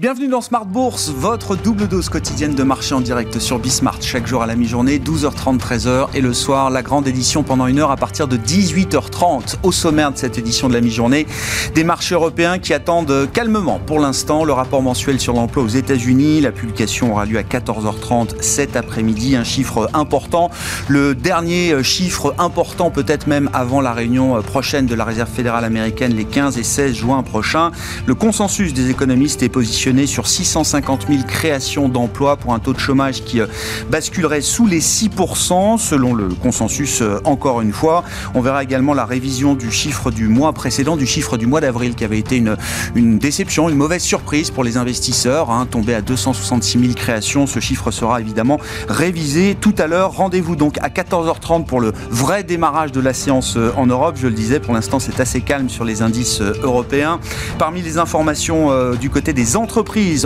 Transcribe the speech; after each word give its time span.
Bienvenue 0.00 0.28
dans 0.28 0.40
Smart 0.40 0.64
Bourse, 0.64 1.10
votre 1.14 1.56
double 1.56 1.86
dose 1.86 2.08
quotidienne 2.08 2.54
de 2.54 2.62
marché 2.62 2.94
en 2.94 3.02
direct 3.02 3.38
sur 3.38 3.58
Bismart. 3.58 4.00
Chaque 4.00 4.26
jour 4.26 4.42
à 4.42 4.46
la 4.46 4.56
mi-journée, 4.56 4.98
12h30, 4.98 5.58
13h. 5.58 6.06
Et 6.14 6.22
le 6.22 6.32
soir, 6.32 6.70
la 6.70 6.80
grande 6.80 7.06
édition 7.06 7.42
pendant 7.42 7.66
une 7.66 7.78
heure 7.78 7.90
à 7.90 7.98
partir 7.98 8.26
de 8.26 8.38
18h30. 8.38 9.56
Au 9.62 9.72
sommaire 9.72 10.10
de 10.10 10.16
cette 10.16 10.38
édition 10.38 10.70
de 10.70 10.72
la 10.72 10.80
mi-journée, 10.80 11.26
des 11.74 11.84
marchés 11.84 12.14
européens 12.14 12.58
qui 12.58 12.72
attendent 12.72 13.28
calmement 13.34 13.78
pour 13.78 14.00
l'instant 14.00 14.44
le 14.44 14.54
rapport 14.54 14.80
mensuel 14.80 15.20
sur 15.20 15.34
l'emploi 15.34 15.64
aux 15.64 15.68
États-Unis. 15.68 16.40
La 16.40 16.50
publication 16.50 17.12
aura 17.12 17.26
lieu 17.26 17.36
à 17.36 17.42
14h30 17.42 18.40
cet 18.40 18.76
après-midi. 18.76 19.36
Un 19.36 19.44
chiffre 19.44 19.90
important. 19.92 20.50
Le 20.88 21.14
dernier 21.14 21.84
chiffre 21.84 22.34
important, 22.38 22.90
peut-être 22.90 23.26
même 23.26 23.50
avant 23.52 23.82
la 23.82 23.92
réunion 23.92 24.40
prochaine 24.40 24.86
de 24.86 24.94
la 24.94 25.04
Réserve 25.04 25.28
fédérale 25.28 25.66
américaine 25.66 26.14
les 26.14 26.24
15 26.24 26.56
et 26.56 26.64
16 26.64 26.94
juin 26.94 27.22
prochains. 27.22 27.70
Le 28.06 28.14
consensus 28.14 28.72
des 28.72 28.88
économistes 28.88 29.42
est 29.42 29.50
positionné 29.50 29.89
sur 30.06 30.28
650 30.28 31.06
000 31.08 31.22
créations 31.26 31.88
d'emplois 31.88 32.36
pour 32.36 32.54
un 32.54 32.60
taux 32.60 32.72
de 32.72 32.78
chômage 32.78 33.24
qui 33.24 33.40
euh, 33.40 33.46
basculerait 33.90 34.40
sous 34.40 34.66
les 34.66 34.80
6% 34.80 35.78
selon 35.78 36.14
le 36.14 36.28
consensus 36.28 37.02
euh, 37.02 37.20
encore 37.24 37.60
une 37.60 37.72
fois. 37.72 38.04
On 38.34 38.40
verra 38.40 38.62
également 38.62 38.94
la 38.94 39.04
révision 39.04 39.54
du 39.54 39.72
chiffre 39.72 40.12
du 40.12 40.28
mois 40.28 40.52
précédent, 40.52 40.96
du 40.96 41.06
chiffre 41.06 41.36
du 41.36 41.46
mois 41.46 41.60
d'avril 41.60 41.96
qui 41.96 42.04
avait 42.04 42.20
été 42.20 42.36
une, 42.36 42.56
une 42.94 43.18
déception, 43.18 43.68
une 43.68 43.74
mauvaise 43.74 44.02
surprise 44.02 44.50
pour 44.50 44.62
les 44.62 44.76
investisseurs, 44.76 45.50
hein, 45.50 45.66
tombé 45.68 45.92
à 45.92 46.02
266 46.02 46.78
000 46.78 46.92
créations. 46.94 47.48
Ce 47.48 47.58
chiffre 47.58 47.90
sera 47.90 48.20
évidemment 48.20 48.60
révisé 48.88 49.56
tout 49.60 49.74
à 49.76 49.88
l'heure. 49.88 50.12
Rendez-vous 50.12 50.54
donc 50.54 50.78
à 50.82 50.88
14h30 50.88 51.64
pour 51.64 51.80
le 51.80 51.92
vrai 52.10 52.44
démarrage 52.44 52.92
de 52.92 53.00
la 53.00 53.12
séance 53.12 53.56
euh, 53.56 53.72
en 53.76 53.86
Europe. 53.86 54.16
Je 54.16 54.28
le 54.28 54.34
disais, 54.34 54.60
pour 54.60 54.72
l'instant 54.72 55.00
c'est 55.00 55.18
assez 55.18 55.40
calme 55.40 55.68
sur 55.68 55.84
les 55.84 56.00
indices 56.00 56.40
européens. 56.40 57.18
Parmi 57.58 57.82
les 57.82 57.98
informations 57.98 58.94
du 58.94 59.10
côté 59.10 59.32
des 59.32 59.56
entreprises, 59.56 59.79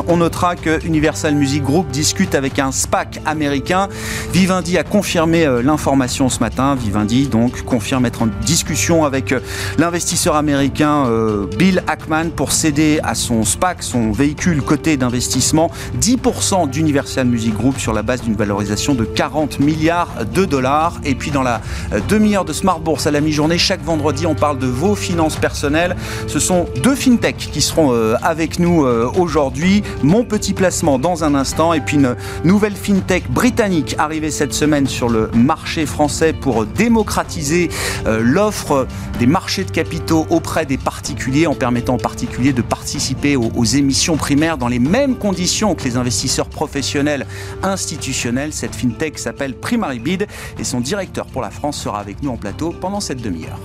on 0.08 0.16
notera 0.16 0.56
que 0.56 0.84
Universal 0.84 1.34
Music 1.34 1.62
Group 1.62 1.88
discute 1.90 2.34
avec 2.34 2.58
un 2.58 2.72
SPAC 2.72 3.20
américain. 3.24 3.88
Vivendi 4.32 4.78
a 4.78 4.84
confirmé 4.84 5.46
euh, 5.46 5.62
l'information 5.62 6.28
ce 6.28 6.40
matin. 6.40 6.74
Vivendi 6.74 7.28
donc 7.28 7.62
confirme 7.62 8.04
être 8.06 8.22
en 8.22 8.28
discussion 8.44 9.04
avec 9.04 9.32
euh, 9.32 9.40
l'investisseur 9.78 10.34
américain 10.34 11.06
euh, 11.06 11.46
Bill 11.56 11.84
Ackman 11.86 12.30
pour 12.34 12.50
céder 12.52 12.98
à 13.04 13.14
son 13.14 13.44
SPAC, 13.44 13.82
son 13.82 14.10
véhicule 14.10 14.60
coté 14.62 14.96
d'investissement, 14.96 15.70
10% 16.00 16.68
d'Universal 16.70 17.26
Music 17.26 17.54
Group 17.54 17.78
sur 17.78 17.92
la 17.92 18.02
base 18.02 18.22
d'une 18.22 18.34
valorisation 18.34 18.94
de 18.94 19.04
40 19.04 19.60
milliards 19.60 20.24
de 20.34 20.44
dollars. 20.44 21.00
Et 21.04 21.14
puis 21.14 21.30
dans 21.30 21.42
la 21.42 21.60
demi-heure 22.08 22.44
de 22.44 22.52
Smart 22.52 22.80
Bourse 22.80 23.06
à 23.06 23.12
la 23.12 23.20
mi-journée, 23.20 23.58
chaque 23.58 23.84
vendredi, 23.84 24.26
on 24.26 24.34
parle 24.34 24.58
de 24.58 24.66
vos 24.66 24.96
finances 24.96 25.36
personnelles. 25.36 25.94
Ce 26.26 26.38
sont 26.38 26.66
deux 26.82 26.96
fintechs 26.96 27.50
qui 27.52 27.60
seront 27.60 27.92
avec 28.22 28.58
nous 28.58 28.84
aujourd'hui 29.16 29.43
aujourd'hui. 29.44 29.82
Mon 30.02 30.24
petit 30.24 30.54
placement 30.54 30.98
dans 30.98 31.22
un 31.22 31.34
instant 31.34 31.74
et 31.74 31.80
puis 31.80 31.96
une 31.96 32.16
nouvelle 32.44 32.74
fintech 32.74 33.30
britannique 33.30 33.94
arrivée 33.98 34.30
cette 34.30 34.54
semaine 34.54 34.86
sur 34.86 35.10
le 35.10 35.30
marché 35.34 35.84
français 35.84 36.32
pour 36.32 36.64
démocratiser 36.64 37.68
euh, 38.06 38.22
l'offre 38.22 38.86
des 39.18 39.26
marchés 39.26 39.64
de 39.64 39.70
capitaux 39.70 40.26
auprès 40.30 40.64
des 40.64 40.78
particuliers 40.78 41.46
en 41.46 41.54
permettant 41.54 41.96
aux 41.96 41.98
particuliers 41.98 42.54
de 42.54 42.62
participer 42.62 43.36
aux, 43.36 43.64
émissions 43.64 44.16
primaires 44.16 44.56
dans 44.56 44.68
les 44.68 44.78
mêmes 44.78 45.16
conditions 45.16 45.74
que 45.74 45.84
les 45.84 45.98
investisseurs 45.98 46.48
professionnels 46.48 47.26
institutionnels. 47.62 48.54
Cette 48.54 48.74
fintech 48.74 49.18
s'appelle 49.18 49.54
Primary 49.54 49.98
Bid 49.98 50.26
et 50.58 50.64
son 50.64 50.80
directeur 50.80 51.26
pour 51.26 51.42
la 51.42 51.50
France 51.50 51.78
sera 51.78 52.00
avec 52.00 52.22
nous 52.22 52.30
en 52.30 52.36
plateau 52.38 52.74
pendant 52.80 53.00
cette 53.00 53.20
demi-heure. 53.20 53.58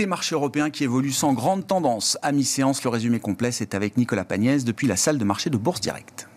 Des 0.00 0.06
marchés 0.06 0.34
européens 0.34 0.70
qui 0.70 0.84
évoluent 0.84 1.12
sans 1.12 1.34
grande 1.34 1.66
tendance. 1.66 2.16
À 2.22 2.32
mi-séance, 2.32 2.82
le 2.84 2.88
résumé 2.88 3.20
complet, 3.20 3.52
c'est 3.52 3.74
avec 3.74 3.98
Nicolas 3.98 4.24
Pagnès 4.24 4.64
depuis 4.64 4.86
la 4.86 4.96
salle 4.96 5.18
de 5.18 5.24
marché 5.24 5.50
de 5.50 5.58
Bourse 5.58 5.82
Direct. 5.82 6.29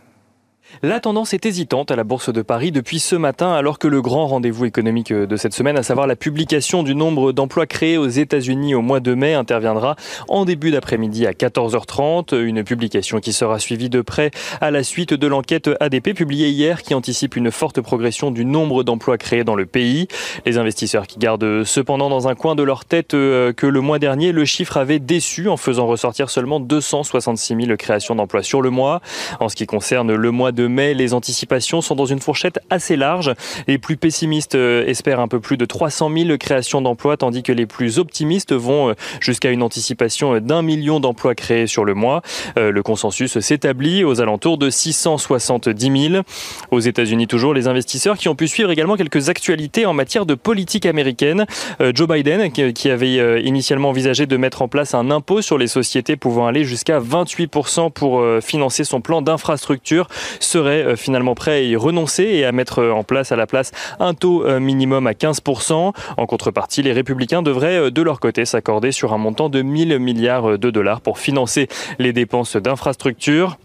La 0.82 1.00
tendance 1.00 1.34
est 1.34 1.46
hésitante 1.46 1.92
à 1.92 1.96
la 1.96 2.04
Bourse 2.04 2.34
de 2.34 2.42
Paris 2.42 2.72
depuis 2.72 3.00
ce 3.00 3.16
matin, 3.16 3.54
alors 3.54 3.80
que 3.80 3.88
le 3.88 4.02
grand 4.02 4.28
rendez-vous 4.28 4.66
économique 4.66 5.14
de 5.14 5.36
cette 5.38 5.54
semaine, 5.54 5.78
à 5.78 5.84
savoir 5.84 6.08
la 6.08 6.16
publication 6.16 6.84
du 6.84 6.96
nombre 6.96 7.32
d'emplois 7.32 7.68
créés 7.68 7.98
aux 7.98 8.08
États-Unis 8.08 8.74
au 8.76 8.82
mois 8.82 9.00
de 9.00 9.14
mai, 9.14 9.34
interviendra 9.34 9.96
en 10.28 10.46
début 10.46 10.72
d'après-midi 10.72 11.28
à 11.28 11.32
14h30. 11.32 12.36
Une 12.36 12.64
publication 12.64 13.20
qui 13.20 13.34
sera 13.34 13.60
suivie 13.60 13.90
de 13.90 14.02
près 14.02 14.32
à 14.62 14.72
la 14.72 14.84
suite 14.84 15.14
de 15.14 15.28
l'enquête 15.28 15.70
ADP 15.80 16.14
publiée 16.14 16.50
hier 16.50 16.82
qui 16.82 16.94
anticipe 16.94 17.36
une 17.36 17.52
forte 17.52 17.80
progression 17.80 18.32
du 18.32 18.44
nombre 18.44 18.84
d'emplois 18.84 19.18
créés 19.18 19.44
dans 19.44 19.56
le 19.56 19.66
pays. 19.66 20.08
Les 20.46 20.58
investisseurs 20.58 21.08
qui 21.08 21.20
gardent 21.20 21.64
cependant 21.64 22.10
dans 22.10 22.28
un 22.28 22.36
coin 22.36 22.56
de 22.56 22.64
leur 22.64 22.84
tête 22.84 23.14
euh, 23.14 23.54
que 23.54 23.68
le 23.68 23.82
mois 23.82 24.00
dernier, 24.00 24.32
le 24.32 24.44
chiffre 24.44 24.78
avait 24.78 25.00
déçu 25.00 25.48
en 25.50 25.58
faisant 25.58 25.86
ressortir 25.86 26.30
seulement 26.30 26.60
266 26.60 27.66
000 27.66 27.78
créations 27.78 28.16
d'emplois 28.16 28.44
sur 28.44 28.62
le 28.62 28.70
mois. 28.70 29.02
En 29.40 29.50
ce 29.50 29.56
qui 29.56 29.66
concerne 29.66 30.14
le 30.14 30.32
mois 30.32 30.52
de 30.52 30.63
mai, 30.68 30.94
les 30.94 31.14
anticipations 31.14 31.82
sont 31.82 31.96
dans 31.96 32.06
une 32.06 32.20
fourchette 32.20 32.60
assez 32.70 32.96
large. 32.96 33.34
Les 33.68 33.78
plus 33.78 33.98
pessimistes 33.98 34.56
euh, 34.56 34.86
espèrent 34.86 35.20
un 35.20 35.28
peu 35.28 35.40
plus 35.40 35.58
de 35.58 35.66
300 35.66 36.12
000 36.16 36.38
créations 36.38 36.82
d'emplois, 36.82 37.18
tandis 37.18 37.44
que 37.44 37.52
les 37.52 37.66
plus 37.66 38.00
optimistes 38.00 38.54
vont 38.54 38.90
euh, 38.90 38.94
jusqu'à 39.20 39.52
une 39.52 39.64
anticipation 39.64 40.40
d'un 40.40 40.62
million 40.62 41.00
d'emplois 41.00 41.36
créés 41.36 41.68
sur 41.68 41.86
le 41.86 41.94
mois. 41.94 42.22
Euh, 42.58 42.72
le 42.72 42.84
consensus 42.84 43.40
s'établit 43.40 44.04
aux 44.04 44.22
alentours 44.22 44.58
de 44.58 44.70
670 44.70 46.10
000. 46.12 46.24
Aux 46.72 46.80
États-Unis 46.80 47.28
toujours, 47.28 47.54
les 47.54 47.68
investisseurs 47.68 48.18
qui 48.18 48.30
ont 48.30 48.36
pu 48.36 48.48
suivre 48.48 48.72
également 48.72 48.96
quelques 48.96 49.30
actualités 49.30 49.86
en 49.86 49.94
matière 49.94 50.26
de 50.26 50.36
politique 50.36 50.86
américaine. 50.86 51.46
Joe 51.80 52.08
Biden, 52.08 52.52
qui 52.52 52.90
avait 52.90 53.44
initialement 53.44 53.90
envisagé 53.90 54.26
de 54.26 54.38
mettre 54.38 54.62
en 54.62 54.68
place 54.68 54.94
un 54.94 55.12
impôt 55.12 55.42
sur 55.42 55.58
les 55.58 55.68
sociétés 55.68 56.16
pouvant 56.16 56.48
aller 56.48 56.64
jusqu'à 56.64 57.00
28% 57.00 57.92
pour 57.92 58.24
financer 58.42 58.84
son 58.84 59.02
plan 59.02 59.22
d'infrastructure, 59.22 60.08
serait 60.54 60.84
euh, 60.84 60.96
finalement 60.96 61.34
prêt 61.34 61.52
à 61.52 61.62
y 61.62 61.76
renoncer 61.76 62.24
et 62.24 62.46
à 62.46 62.52
mettre 62.52 62.80
euh, 62.80 62.92
en 62.92 63.04
place 63.04 63.32
à 63.32 63.36
la 63.36 63.48
place 63.48 63.72
un 64.00 64.14
taux 64.14 64.46
euh, 64.46 64.60
minimum 64.60 65.08
à 65.08 65.14
15%. 65.14 65.94
En 66.18 66.26
contrepartie, 66.28 66.84
les 66.84 66.94
républicains 66.94 67.42
devraient 67.42 67.90
de 67.90 68.02
leur 68.04 68.20
côté 68.20 68.46
s'accorder 68.46 68.92
sur 68.92 69.14
un 69.14 69.18
montant 69.18 69.50
de 69.50 69.64
1000 69.64 69.98
milliards 69.98 70.60
de 70.60 70.70
dollars 70.70 71.02
pour 71.02 71.18
financer 71.18 71.68
les 71.98 72.14
dépenses 72.14 72.56
d'infrastructures. 72.56 73.58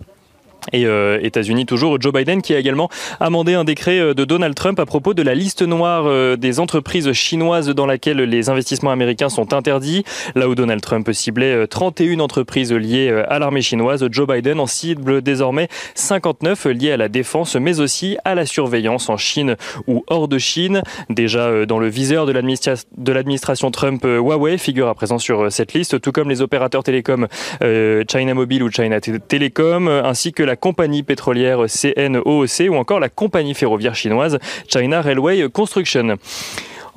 Et 0.72 0.86
euh, 0.86 1.18
États-Unis 1.22 1.66
toujours, 1.66 2.00
Joe 2.00 2.12
Biden 2.12 2.42
qui 2.42 2.54
a 2.54 2.58
également 2.58 2.88
amendé 3.20 3.54
un 3.54 3.64
décret 3.64 3.98
euh, 3.98 4.14
de 4.14 4.24
Donald 4.24 4.54
Trump 4.54 4.78
à 4.78 4.86
propos 4.86 5.14
de 5.14 5.22
la 5.22 5.34
liste 5.34 5.62
noire 5.62 6.04
euh, 6.06 6.36
des 6.36 6.60
entreprises 6.60 7.10
chinoises 7.12 7.68
dans 7.68 7.86
laquelle 7.86 8.18
les 8.18 8.50
investissements 8.50 8.90
américains 8.90 9.28
sont 9.28 9.54
interdits. 9.54 10.04
Là 10.34 10.48
où 10.48 10.54
Donald 10.54 10.82
Trump 10.82 11.08
ciblait 11.12 11.66
31 11.66 12.20
entreprises 12.20 12.72
liées 12.72 13.10
à 13.28 13.38
l'armée 13.38 13.62
chinoise, 13.62 14.06
Joe 14.10 14.26
Biden 14.26 14.60
en 14.60 14.66
cible 14.66 15.22
désormais 15.22 15.68
59 15.94 16.66
liées 16.66 16.92
à 16.92 16.96
la 16.96 17.08
défense, 17.08 17.56
mais 17.56 17.80
aussi 17.80 18.18
à 18.24 18.34
la 18.34 18.44
surveillance 18.44 19.08
en 19.08 19.16
Chine 19.16 19.56
ou 19.86 20.04
hors 20.08 20.28
de 20.28 20.38
Chine. 20.38 20.82
Déjà 21.08 21.66
dans 21.66 21.78
le 21.78 21.88
viseur 21.88 22.26
de 22.26 23.12
l'administration 23.12 23.70
Trump, 23.70 24.04
Huawei 24.04 24.58
figure 24.58 24.88
à 24.88 24.94
présent 24.94 25.18
sur 25.18 25.50
cette 25.50 25.72
liste, 25.72 26.00
tout 26.00 26.12
comme 26.12 26.28
les 26.28 26.42
opérateurs 26.42 26.82
télécoms 26.82 27.26
China 27.60 28.34
Mobile 28.34 28.62
ou 28.62 28.70
China 28.70 29.00
Telecom, 29.00 29.88
ainsi 29.88 30.32
que 30.32 30.42
la 30.48 30.56
compagnie 30.56 31.02
pétrolière 31.02 31.66
CNOOC 31.66 32.68
ou 32.70 32.74
encore 32.74 32.98
la 32.98 33.08
compagnie 33.08 33.54
ferroviaire 33.54 33.94
chinoise 33.94 34.38
China 34.66 35.00
Railway 35.00 35.48
Construction. 35.50 36.16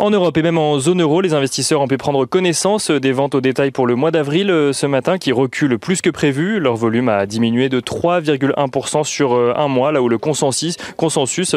En 0.01 0.09
Europe 0.09 0.35
et 0.35 0.41
même 0.41 0.57
en 0.57 0.79
zone 0.79 1.03
euro, 1.03 1.21
les 1.21 1.35
investisseurs 1.35 1.79
ont 1.79 1.87
pu 1.87 1.97
prendre 1.97 2.25
connaissance 2.25 2.89
des 2.89 3.11
ventes 3.11 3.35
au 3.35 3.39
détail 3.39 3.69
pour 3.69 3.85
le 3.85 3.93
mois 3.93 4.09
d'avril 4.09 4.49
euh, 4.49 4.73
ce 4.73 4.87
matin 4.87 5.19
qui 5.19 5.31
reculent 5.31 5.77
plus 5.77 6.01
que 6.01 6.09
prévu. 6.09 6.59
Leur 6.59 6.75
volume 6.75 7.07
a 7.07 7.27
diminué 7.27 7.69
de 7.69 7.79
3,1% 7.79 9.03
sur 9.03 9.35
euh, 9.35 9.53
un 9.55 9.67
mois, 9.67 9.91
là 9.91 10.01
où 10.01 10.09
le 10.09 10.17
consensus, 10.17 10.77
consensus 10.97 11.55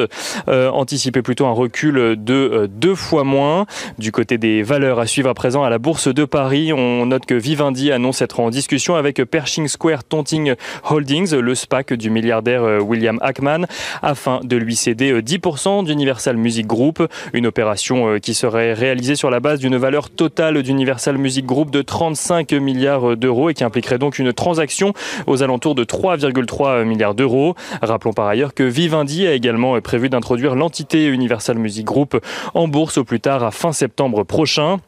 euh, 0.49 0.69
anticipait 0.69 1.23
plutôt 1.23 1.47
un 1.47 1.53
recul 1.53 2.23
de 2.23 2.69
deux 2.71 2.95
fois 2.95 3.25
moins. 3.25 3.65
Du 3.99 4.13
côté 4.13 4.37
des 4.37 4.63
valeurs 4.63 4.99
à 4.99 5.07
suivre 5.07 5.31
à 5.31 5.35
présent 5.35 5.63
à 5.63 5.71
la 5.71 5.79
Bourse 5.79 6.09
de 6.09 6.27
Paris, 6.27 6.75
on 6.75 7.07
note 7.07 7.25
que 7.25 7.33
Vivendi 7.33 7.93
annonce 7.93 8.21
être 8.21 8.41
en 8.41 8.51
discussion 8.51 8.95
avec 8.95 9.25
Pershing 9.25 9.69
Square 9.69 10.05
Tonting 10.05 10.53
Holdings, 10.91 11.35
le 11.35 11.55
SPAC 11.55 11.95
du 11.95 12.11
milliardaire 12.11 12.63
William 12.85 13.19
Ackman, 13.23 13.65
afin 14.03 14.41
de 14.45 14.57
lui 14.59 14.77
céder 14.77 15.23
10% 15.23 15.87
d'Universal 15.87 16.37
Music 16.37 16.67
Group, 16.67 17.03
une 17.33 17.47
opération 17.47 18.19
qui 18.21 18.34
serait 18.35 18.73
réalisé 18.73 19.17
sur 19.17 19.31
la 19.31 19.41
base 19.41 19.61
d'une 19.61 19.77
valeur 19.77 20.11
totale 20.11 20.63
d'Universal 20.63 21.19
Music 21.19 21.47
Group 21.47 21.71
de 21.71 21.83
35 21.83 22.53
milliards 22.53 23.17
d'euros 23.17 23.51
et 23.51 23.55
qui 23.55 23.65
impliquerait 23.65 23.99
donc 23.99 24.19
une 24.19 24.33
transaction 24.33 24.93
aux 25.27 25.43
alentours 25.43 25.75
de 25.75 25.85
3,3 25.85 26.85
milliards 26.85 27.15
d'euros. 27.15 27.55
Rappelons 27.83 28.13
par 28.13 28.27
ailleurs 28.27 28.55
que 28.55 28.65
Vivendi 28.65 29.27
a 29.27 29.33
également 29.33 29.81
prévu 29.81 30.09
d'introduire 30.09 30.55
l'entité 30.55 31.07
Universal 31.07 31.59
Music 31.59 31.85
Group 31.85 32.21
en 32.55 32.69
bourse 32.69 32.99
au 32.99 33.05
plus 33.05 33.21
tard 33.21 33.43
à 33.43 33.51
fin 33.51 33.73
septembre 33.73 34.25
prochain. 34.25 34.79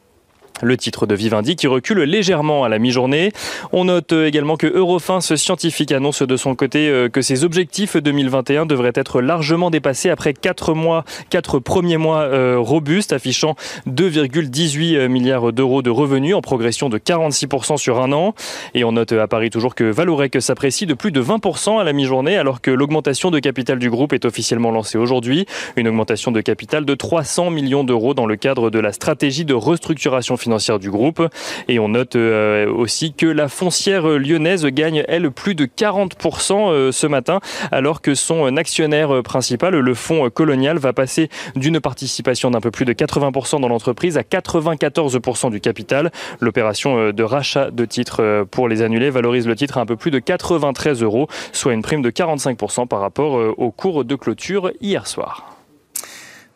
Le 0.61 0.75
titre 0.75 1.05
de 1.05 1.13
Vivendi 1.13 1.55
qui 1.55 1.67
recule 1.67 1.99
légèrement 1.99 2.63
à 2.63 2.69
la 2.69 2.79
mi-journée. 2.79 3.31
On 3.71 3.85
note 3.85 4.11
également 4.11 4.57
que 4.57 4.65
Eurofins 4.65 5.21
scientifique 5.21 5.91
annonce 5.91 6.23
de 6.23 6.37
son 6.37 6.55
côté 6.55 6.89
euh, 6.89 7.09
que 7.09 7.21
ses 7.21 7.43
objectifs 7.43 7.95
2021 7.95 8.65
devraient 8.65 8.91
être 8.95 9.21
largement 9.21 9.69
dépassés 9.69 10.09
après 10.09 10.33
4 10.33 10.73
mois, 10.73 11.03
4 11.29 11.59
premiers 11.59 11.97
mois 11.97 12.21
euh, 12.21 12.55
robustes, 12.57 13.13
affichant 13.13 13.55
2,18 13.87 15.07
milliards 15.07 15.53
d'euros 15.53 15.81
de 15.81 15.91
revenus 15.91 16.33
en 16.35 16.41
progression 16.41 16.89
de 16.89 16.97
46% 16.97 17.77
sur 17.77 18.01
un 18.01 18.11
an. 18.11 18.33
Et 18.73 18.83
on 18.83 18.93
note 18.93 19.11
à 19.11 19.27
Paris 19.27 19.51
toujours 19.51 19.75
que 19.75 19.83
Valorec 19.83 20.41
s'apprécie 20.41 20.85
de 20.87 20.95
plus 20.95 21.11
de 21.11 21.21
20% 21.21 21.79
à 21.79 21.83
la 21.83 21.93
mi-journée 21.93 22.37
alors 22.37 22.61
que 22.61 22.71
l'augmentation 22.71 23.29
de 23.29 23.39
capital 23.39 23.77
du 23.77 23.89
groupe 23.89 24.13
est 24.13 24.25
officiellement 24.25 24.71
lancée 24.71 24.97
aujourd'hui. 24.97 25.45
Une 25.75 25.87
augmentation 25.87 26.31
de 26.31 26.41
capital 26.41 26.83
de 26.83 26.95
300 26.95 27.51
millions 27.51 27.83
d'euros 27.83 28.15
dans 28.15 28.25
le 28.25 28.35
cadre 28.35 28.69
de 28.71 28.79
la 28.79 28.91
stratégie 28.91 29.45
de 29.45 29.53
restructuration 29.53 30.35
financière 30.35 30.46
financière 30.47 30.79
du 30.79 30.89
groupe. 30.89 31.21
Et 31.67 31.77
on 31.77 31.89
note 31.89 32.15
euh, 32.15 32.71
aussi 32.71 33.13
que 33.13 33.25
la 33.25 33.49
foncière 33.49 34.07
lyonnaise 34.07 34.65
gagne, 34.67 35.03
elle, 35.09 35.29
plus 35.29 35.55
de 35.55 35.65
40% 35.65 36.71
euh, 36.71 36.91
ce 36.93 37.05
matin, 37.05 37.41
alors 37.73 38.01
que 38.01 38.15
son 38.15 38.55
actionnaire 38.55 39.21
principal, 39.23 39.75
le 39.75 39.93
fonds 39.93 40.29
colonial, 40.29 40.77
va 40.77 40.93
passer 40.93 41.29
d'une 41.57 41.81
participation 41.81 42.49
d'un 42.49 42.61
peu 42.61 42.71
plus 42.71 42.85
de 42.85 42.93
80% 42.93 43.59
dans 43.59 43.67
l'entreprise 43.67 44.17
à 44.17 44.21
94% 44.21 45.51
du 45.51 45.59
capital. 45.59 46.11
L'opération 46.39 46.97
euh, 46.97 47.11
de 47.11 47.23
rachat 47.23 47.69
de 47.69 47.83
titres 47.83 48.45
pour 48.49 48.69
les 48.69 48.81
annulés 48.81 49.09
valorise 49.09 49.47
le 49.47 49.55
titre 49.55 49.77
à 49.77 49.81
un 49.81 49.85
peu 49.85 49.97
plus 49.97 50.11
de 50.11 50.19
93 50.19 51.03
euros, 51.03 51.27
soit 51.51 51.73
une 51.73 51.81
prime 51.81 52.01
de 52.01 52.09
45% 52.09 52.87
par 52.87 53.01
rapport 53.01 53.33
au 53.57 53.71
cours 53.71 54.05
de 54.05 54.15
clôture 54.15 54.71
hier 54.79 55.07
soir. 55.07 55.56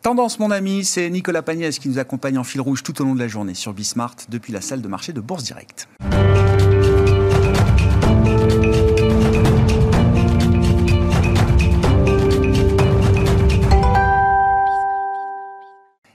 Tendance, 0.02 0.40
mon 0.40 0.50
ami, 0.50 0.84
c'est 0.84 1.08
Nicolas 1.10 1.42
Pagnès 1.42 1.78
qui 1.78 1.88
nous 1.88 2.00
accompagne 2.00 2.36
en 2.36 2.42
fil 2.42 2.60
rouge 2.60 2.82
tout 2.82 3.00
au 3.00 3.04
long 3.04 3.14
de 3.14 3.20
la 3.20 3.28
journée 3.28 3.54
sur 3.54 3.72
Bismart 3.72 4.16
depuis 4.28 4.52
la 4.52 4.60
salle 4.60 4.82
de 4.82 4.88
marché 4.88 5.12
de 5.12 5.20
Bourse 5.20 5.44
Direct. 5.44 5.86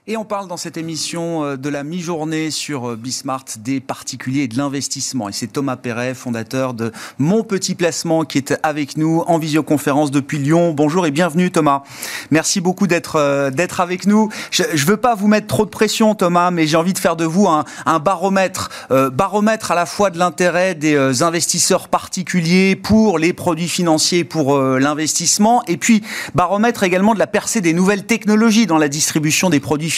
Et 0.09 0.15
on 0.15 0.23
parle 0.23 0.47
dans 0.47 0.55
cette 0.55 0.77
émission 0.77 1.43
euh, 1.43 1.57
de 1.57 1.67
la 1.67 1.83
mi-journée 1.83 2.49
sur 2.49 2.91
euh, 2.91 2.95
Bismart 2.95 3.43
des 3.59 3.81
particuliers 3.81 4.43
et 4.43 4.47
de 4.47 4.55
l'investissement. 4.55 5.27
Et 5.27 5.33
c'est 5.33 5.47
Thomas 5.47 5.75
Perret, 5.75 6.13
fondateur 6.13 6.73
de 6.73 6.93
Mon 7.17 7.43
Petit 7.43 7.75
Placement, 7.75 8.23
qui 8.23 8.37
est 8.37 8.57
avec 8.63 8.95
nous 8.95 9.25
en 9.27 9.37
visioconférence 9.37 10.09
depuis 10.09 10.37
Lyon. 10.37 10.71
Bonjour 10.71 11.05
et 11.05 11.11
bienvenue 11.11 11.51
Thomas. 11.51 11.83
Merci 12.31 12.61
beaucoup 12.61 12.87
d'être 12.87 13.17
euh, 13.17 13.51
d'être 13.51 13.81
avec 13.81 14.07
nous. 14.07 14.29
Je 14.49 14.63
ne 14.63 14.77
veux 14.77 14.95
pas 14.95 15.13
vous 15.13 15.27
mettre 15.27 15.47
trop 15.47 15.65
de 15.65 15.69
pression 15.69 16.15
Thomas, 16.15 16.51
mais 16.51 16.67
j'ai 16.67 16.77
envie 16.77 16.93
de 16.93 16.99
faire 16.99 17.17
de 17.17 17.25
vous 17.25 17.49
un, 17.49 17.65
un 17.85 17.99
baromètre. 17.99 18.69
baromètre 19.11 19.71
à 19.71 19.75
la 19.75 19.85
fois 19.85 20.09
de 20.09 20.17
l'intérêt 20.17 20.73
des 20.73 21.21
investisseurs 21.21 21.89
particuliers 21.89 22.77
pour 22.77 23.19
les 23.19 23.33
produits 23.33 23.67
financiers, 23.67 24.23
pour 24.23 24.57
l'investissement, 24.57 25.63
et 25.67 25.75
puis 25.75 26.01
baromètre 26.33 26.83
également 26.83 27.13
de 27.13 27.19
la 27.19 27.27
percée 27.27 27.59
des 27.59 27.73
nouvelles 27.73 28.05
technologies 28.05 28.67
dans 28.67 28.77
la 28.77 28.87
distribution 28.87 29.49
des 29.49 29.59
produits 29.59 29.89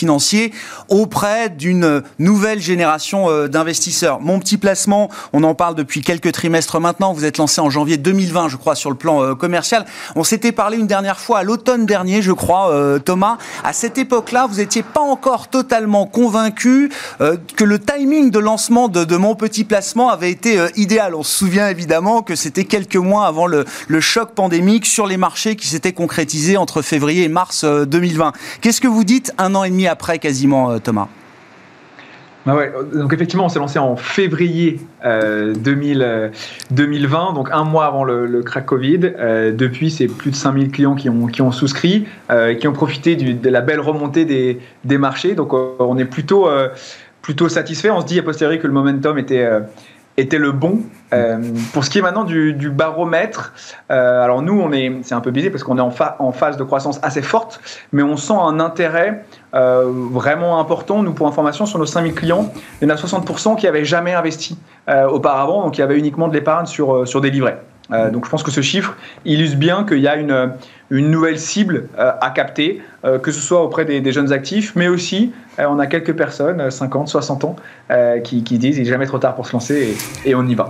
auprès 0.89 1.49
d'une 1.49 2.03
nouvelle 2.17 2.61
génération 2.61 3.29
euh, 3.29 3.47
d'investisseurs. 3.47 4.19
Mon 4.19 4.39
petit 4.39 4.57
placement, 4.57 5.09
on 5.33 5.43
en 5.43 5.55
parle 5.55 5.75
depuis 5.75 6.01
quelques 6.01 6.31
trimestres 6.31 6.79
maintenant. 6.79 7.13
Vous 7.13 7.25
êtes 7.25 7.37
lancé 7.37 7.61
en 7.61 7.69
janvier 7.69 7.97
2020, 7.97 8.49
je 8.49 8.57
crois, 8.57 8.75
sur 8.75 8.89
le 8.89 8.95
plan 8.95 9.21
euh, 9.23 9.35
commercial. 9.35 9.85
On 10.15 10.23
s'était 10.23 10.51
parlé 10.51 10.77
une 10.77 10.87
dernière 10.87 11.19
fois 11.19 11.39
à 11.39 11.43
l'automne 11.43 11.85
dernier, 11.85 12.21
je 12.21 12.31
crois, 12.31 12.71
euh, 12.71 12.99
Thomas. 12.99 13.37
À 13.63 13.73
cette 13.73 13.97
époque-là, 13.97 14.47
vous 14.49 14.57
n'étiez 14.57 14.83
pas 14.83 15.01
encore 15.01 15.47
totalement 15.47 16.05
convaincu 16.05 16.91
que 17.55 17.63
le 17.63 17.79
timing 17.79 18.31
de 18.31 18.39
lancement 18.39 18.87
de, 18.87 19.17
mon 19.17 19.35
petit 19.35 19.63
placement 19.63 20.09
avait 20.09 20.31
été 20.31 20.59
idéal. 20.75 21.15
On 21.15 21.23
se 21.23 21.37
souvient 21.37 21.69
évidemment 21.69 22.21
que 22.21 22.35
c'était 22.35 22.65
quelques 22.65 22.95
mois 22.95 23.25
avant 23.25 23.47
le, 23.47 23.65
le 23.87 23.99
choc 23.99 24.33
pandémique 24.33 24.85
sur 24.85 25.07
les 25.07 25.17
marchés 25.17 25.55
qui 25.55 25.67
s'était 25.67 25.93
concrétisé 25.93 26.57
entre 26.57 26.81
février 26.81 27.23
et 27.23 27.29
mars 27.29 27.65
2020. 27.65 28.33
Qu'est-ce 28.61 28.81
que 28.81 28.87
vous 28.87 29.03
dites 29.03 29.33
un 29.37 29.55
an 29.55 29.63
et 29.63 29.69
demi 29.69 29.87
après 29.89 30.19
quasiment, 30.19 30.71
euh, 30.71 30.79
Thomas. 30.79 31.07
Bah 32.45 32.55
ouais, 32.55 32.71
donc 32.93 33.11
effectivement, 33.13 33.45
on 33.45 33.49
s'est 33.49 33.59
lancé 33.59 33.79
en 33.79 33.97
février 33.97 34.79
2000, 35.03 36.31
2020, 36.71 37.29
euh, 37.31 37.33
donc 37.33 37.49
un 37.51 37.65
mois 37.65 37.85
avant 37.85 38.05
le, 38.05 38.41
crack 38.41 38.65
Covid. 38.65 38.99
Euh, 39.03 39.51
depuis, 39.51 39.91
c'est 39.91 40.07
plus 40.07 40.31
de 40.31 40.35
5000 40.35 40.71
clients 40.71 40.95
qui 40.95 41.09
ont, 41.09 41.27
qui 41.27 41.41
ont 41.41 41.51
souscrit, 41.51 42.07
qui 42.59 42.67
ont 42.67 42.73
profité 42.73 43.15
de 43.17 43.49
la 43.49 43.61
belle 43.61 43.81
remontée 43.81 44.23
des, 44.23 44.59
des 44.85 44.97
marchés. 44.97 45.35
Donc 45.35 45.53
on 45.53 45.97
est 45.97 46.05
plutôt, 46.05 46.47
plutôt 47.21 47.49
satisfait. 47.49 47.91
On 47.91 47.99
se 47.99 48.05
dit 48.05 48.17
a 48.17 48.23
posteriori 48.23 48.57
que 48.57 48.67
le 48.67 48.73
momentum 48.73 49.17
était 49.17 49.45
était 50.19 50.37
le 50.37 50.51
bon. 50.51 50.81
Euh, 51.13 51.39
pour 51.73 51.83
ce 51.83 51.89
qui 51.89 51.99
est 51.99 52.01
maintenant 52.01 52.23
du, 52.23 52.69
baromètre, 52.69 53.53
euh, 53.89 54.23
alors 54.23 54.41
nous, 54.41 54.59
on 54.59 54.71
est, 54.71 54.91
c'est 55.01 55.15
un 55.15 55.21
peu 55.21 55.31
bizarre 55.31 55.51
parce 55.51 55.63
qu'on 55.63 55.77
est 55.77 55.81
en, 55.81 55.93
en, 56.19 56.31
phase 56.31 56.57
de 56.57 56.63
croissance 56.63 56.99
assez 57.01 57.21
forte, 57.21 57.59
mais 57.91 58.03
on 58.03 58.15
sent 58.15 58.35
un 58.39 58.59
intérêt 58.59 59.25
euh, 59.53 59.91
vraiment 60.11 60.59
important. 60.59 61.01
Nous, 61.03 61.13
pour 61.13 61.27
information, 61.27 61.65
sur 61.65 61.79
nos 61.79 61.85
5000 61.85 62.13
clients, 62.13 62.51
il 62.81 62.87
y 62.87 62.91
en 62.91 62.93
a 62.93 62.97
60% 62.97 63.55
qui 63.57 63.65
n'avaient 63.65 63.85
jamais 63.85 64.13
investi 64.13 64.57
auparavant, 65.11 65.63
donc 65.63 65.77
il 65.77 65.81
y 65.81 65.83
avait 65.83 65.99
uniquement 65.99 66.27
de 66.27 66.33
l'épargne 66.33 66.65
sur, 66.65 67.07
sur 67.07 67.21
des 67.21 67.29
livrets. 67.29 67.61
donc 68.11 68.25
je 68.25 68.29
pense 68.31 68.41
que 68.41 68.49
ce 68.49 68.61
chiffre 68.61 68.95
illustre 69.23 69.57
bien 69.57 69.83
qu'il 69.83 69.99
y 69.99 70.07
a 70.07 70.15
une, 70.15 70.53
une 70.89 71.11
nouvelle 71.11 71.37
cible 71.37 71.89
à 71.95 72.31
capter, 72.31 72.81
que 73.03 73.31
ce 73.31 73.39
soit 73.39 73.63
auprès 73.63 73.85
des, 73.85 74.01
des 74.01 74.11
jeunes 74.11 74.33
actifs, 74.33 74.75
mais 74.75 74.87
aussi 74.87 75.31
on 75.67 75.79
a 75.79 75.87
quelques 75.87 76.15
personnes, 76.15 76.69
50, 76.69 77.07
60 77.07 77.43
ans, 77.43 77.55
euh, 77.91 78.19
qui, 78.19 78.41
disent 78.41 78.77
il 78.77 78.83
n'est 78.83 78.89
jamais 78.89 79.05
trop 79.05 79.19
tard 79.19 79.35
pour 79.35 79.47
se 79.47 79.53
lancer 79.53 79.95
et, 80.25 80.35
on 80.35 80.47
y 80.47 80.55
va. 80.55 80.69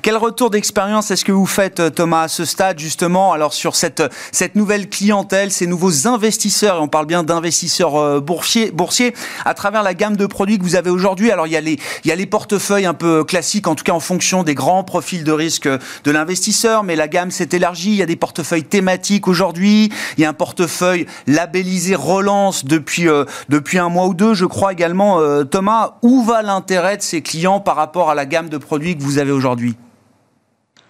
Quel 0.00 0.16
retour 0.16 0.50
d'expérience 0.50 1.10
est-ce 1.10 1.24
que 1.24 1.32
vous 1.32 1.46
faites, 1.46 1.80
euh, 1.80 1.90
Thomas, 1.90 2.22
à 2.22 2.28
ce 2.28 2.44
stade, 2.44 2.78
justement, 2.78 3.32
alors 3.32 3.52
sur 3.52 3.74
cette, 3.74 4.02
cette 4.30 4.54
nouvelle 4.54 4.88
clientèle, 4.88 5.50
ces 5.50 5.66
nouveaux 5.66 6.06
investisseurs, 6.06 6.76
et 6.76 6.78
on 6.78 6.86
parle 6.86 7.06
bien 7.06 7.24
d'investisseurs 7.24 7.96
euh, 7.96 8.20
boursiers, 8.20 8.70
boursiers, 8.70 9.12
à 9.44 9.54
travers 9.54 9.82
la 9.82 9.94
gamme 9.94 10.16
de 10.16 10.26
produits 10.26 10.56
que 10.56 10.62
vous 10.62 10.76
avez 10.76 10.90
aujourd'hui? 10.90 11.32
Alors, 11.32 11.48
il 11.48 11.52
y, 11.52 11.56
a 11.56 11.60
les, 11.60 11.80
il 12.04 12.08
y 12.08 12.12
a 12.12 12.14
les 12.14 12.26
portefeuilles 12.26 12.86
un 12.86 12.94
peu 12.94 13.24
classiques, 13.24 13.66
en 13.66 13.74
tout 13.74 13.82
cas 13.82 13.92
en 13.92 13.98
fonction 13.98 14.44
des 14.44 14.54
grands 14.54 14.84
profils 14.84 15.24
de 15.24 15.32
risque 15.32 15.68
de 15.68 16.10
l'investisseur, 16.12 16.84
mais 16.84 16.94
la 16.94 17.08
gamme 17.08 17.32
s'est 17.32 17.48
élargie. 17.50 17.90
Il 17.90 17.96
y 17.96 18.02
a 18.02 18.06
des 18.06 18.16
portefeuilles 18.16 18.64
thématiques 18.64 19.26
aujourd'hui. 19.26 19.90
Il 20.16 20.22
y 20.22 20.24
a 20.24 20.28
un 20.28 20.32
portefeuille 20.32 21.06
labellisé 21.26 21.96
relance 21.96 22.64
depuis, 22.64 23.06
depuis 23.48 23.78
un 23.78 23.88
mois 23.88 24.06
ou 24.06 24.14
deux, 24.14 24.34
je 24.34 24.46
crois 24.46 24.72
également. 24.72 25.20
Thomas, 25.44 25.96
où 26.02 26.22
va 26.22 26.42
l'intérêt 26.42 26.96
de 26.96 27.02
ces 27.02 27.20
clients 27.20 27.58
par 27.58 27.74
rapport 27.74 28.10
à 28.10 28.14
la 28.14 28.26
gamme 28.26 28.48
de 28.48 28.58
produits 28.58 28.96
que 28.96 29.02
vous 29.02 29.18
avez 29.18 29.32
aujourd'hui? 29.32 29.76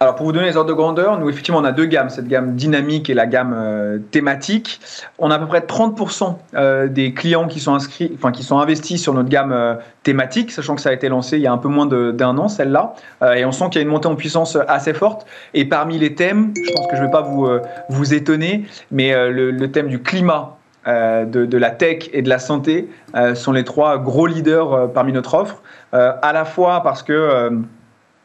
Alors 0.01 0.15
pour 0.15 0.27
vous 0.27 0.33
donner 0.33 0.47
les 0.47 0.57
ordres 0.57 0.69
de 0.69 0.75
grandeur, 0.75 1.19
nous 1.19 1.29
effectivement 1.29 1.59
on 1.59 1.65
a 1.65 1.73
deux 1.73 1.87
gammes, 1.87 2.09
cette 2.09 2.29
gamme 2.29 2.55
dynamique 2.55 3.11
et 3.11 3.15
la 3.15 3.27
gamme 3.27 3.53
euh, 3.57 3.99
thématique. 3.99 4.81
On 5.19 5.33
a 5.33 5.35
à 5.35 5.39
peu 5.41 5.47
près 5.47 5.59
30% 5.59 6.37
euh, 6.55 6.87
des 6.87 7.15
clients 7.15 7.49
qui 7.49 7.59
sont 7.59 7.75
inscrits, 7.75 8.13
enfin 8.15 8.31
qui 8.31 8.45
sont 8.45 8.61
investis 8.61 9.03
sur 9.03 9.13
notre 9.13 9.29
gamme 9.29 9.51
euh, 9.51 9.75
thématique, 10.05 10.53
sachant 10.53 10.77
que 10.77 10.81
ça 10.81 10.91
a 10.91 10.93
été 10.93 11.09
lancé 11.09 11.37
il 11.37 11.43
y 11.43 11.49
a 11.49 11.53
un 11.53 11.59
peu 11.59 11.69
moins 11.69 11.87
d'un 11.87 12.39
an 12.39 12.47
celle-là, 12.47 12.95
et 13.35 13.45
on 13.45 13.51
sent 13.51 13.65
qu'il 13.71 13.77
y 13.77 13.79
a 13.79 13.83
une 13.83 13.89
montée 13.89 14.07
en 14.07 14.15
puissance 14.15 14.57
assez 14.69 14.95
forte. 14.95 15.27
Et 15.53 15.65
parmi 15.65 15.99
les 15.99 16.15
thèmes, 16.15 16.53
je 16.57 16.73
pense 16.73 16.87
que 16.87 16.97
je 16.97 17.03
ne 17.03 17.07
vais 17.07 17.13
pas 17.13 17.23
vous 17.23 17.49
vous 17.89 18.15
étonner, 18.15 18.67
mais 18.91 19.13
le, 19.31 19.71
thème 19.71 19.89
du 19.89 20.01
climat 20.01 20.57
euh, 20.87 21.25
de, 21.25 21.59
la 21.59 21.71
tech 21.71 22.09
et 22.13 22.23
de 22.23 22.29
la 22.29 22.39
santé 22.39 22.89
sont 23.35 23.53
les 23.53 23.65
trois 23.65 23.99
gros 23.99 24.27
leaders 24.27 24.93
parmi 24.93 25.13
notre 25.13 25.35
offre, 25.35 25.63
à 25.93 26.33
la 26.33 26.45
fois 26.45 26.83
parce 26.83 27.03
que 27.03 27.61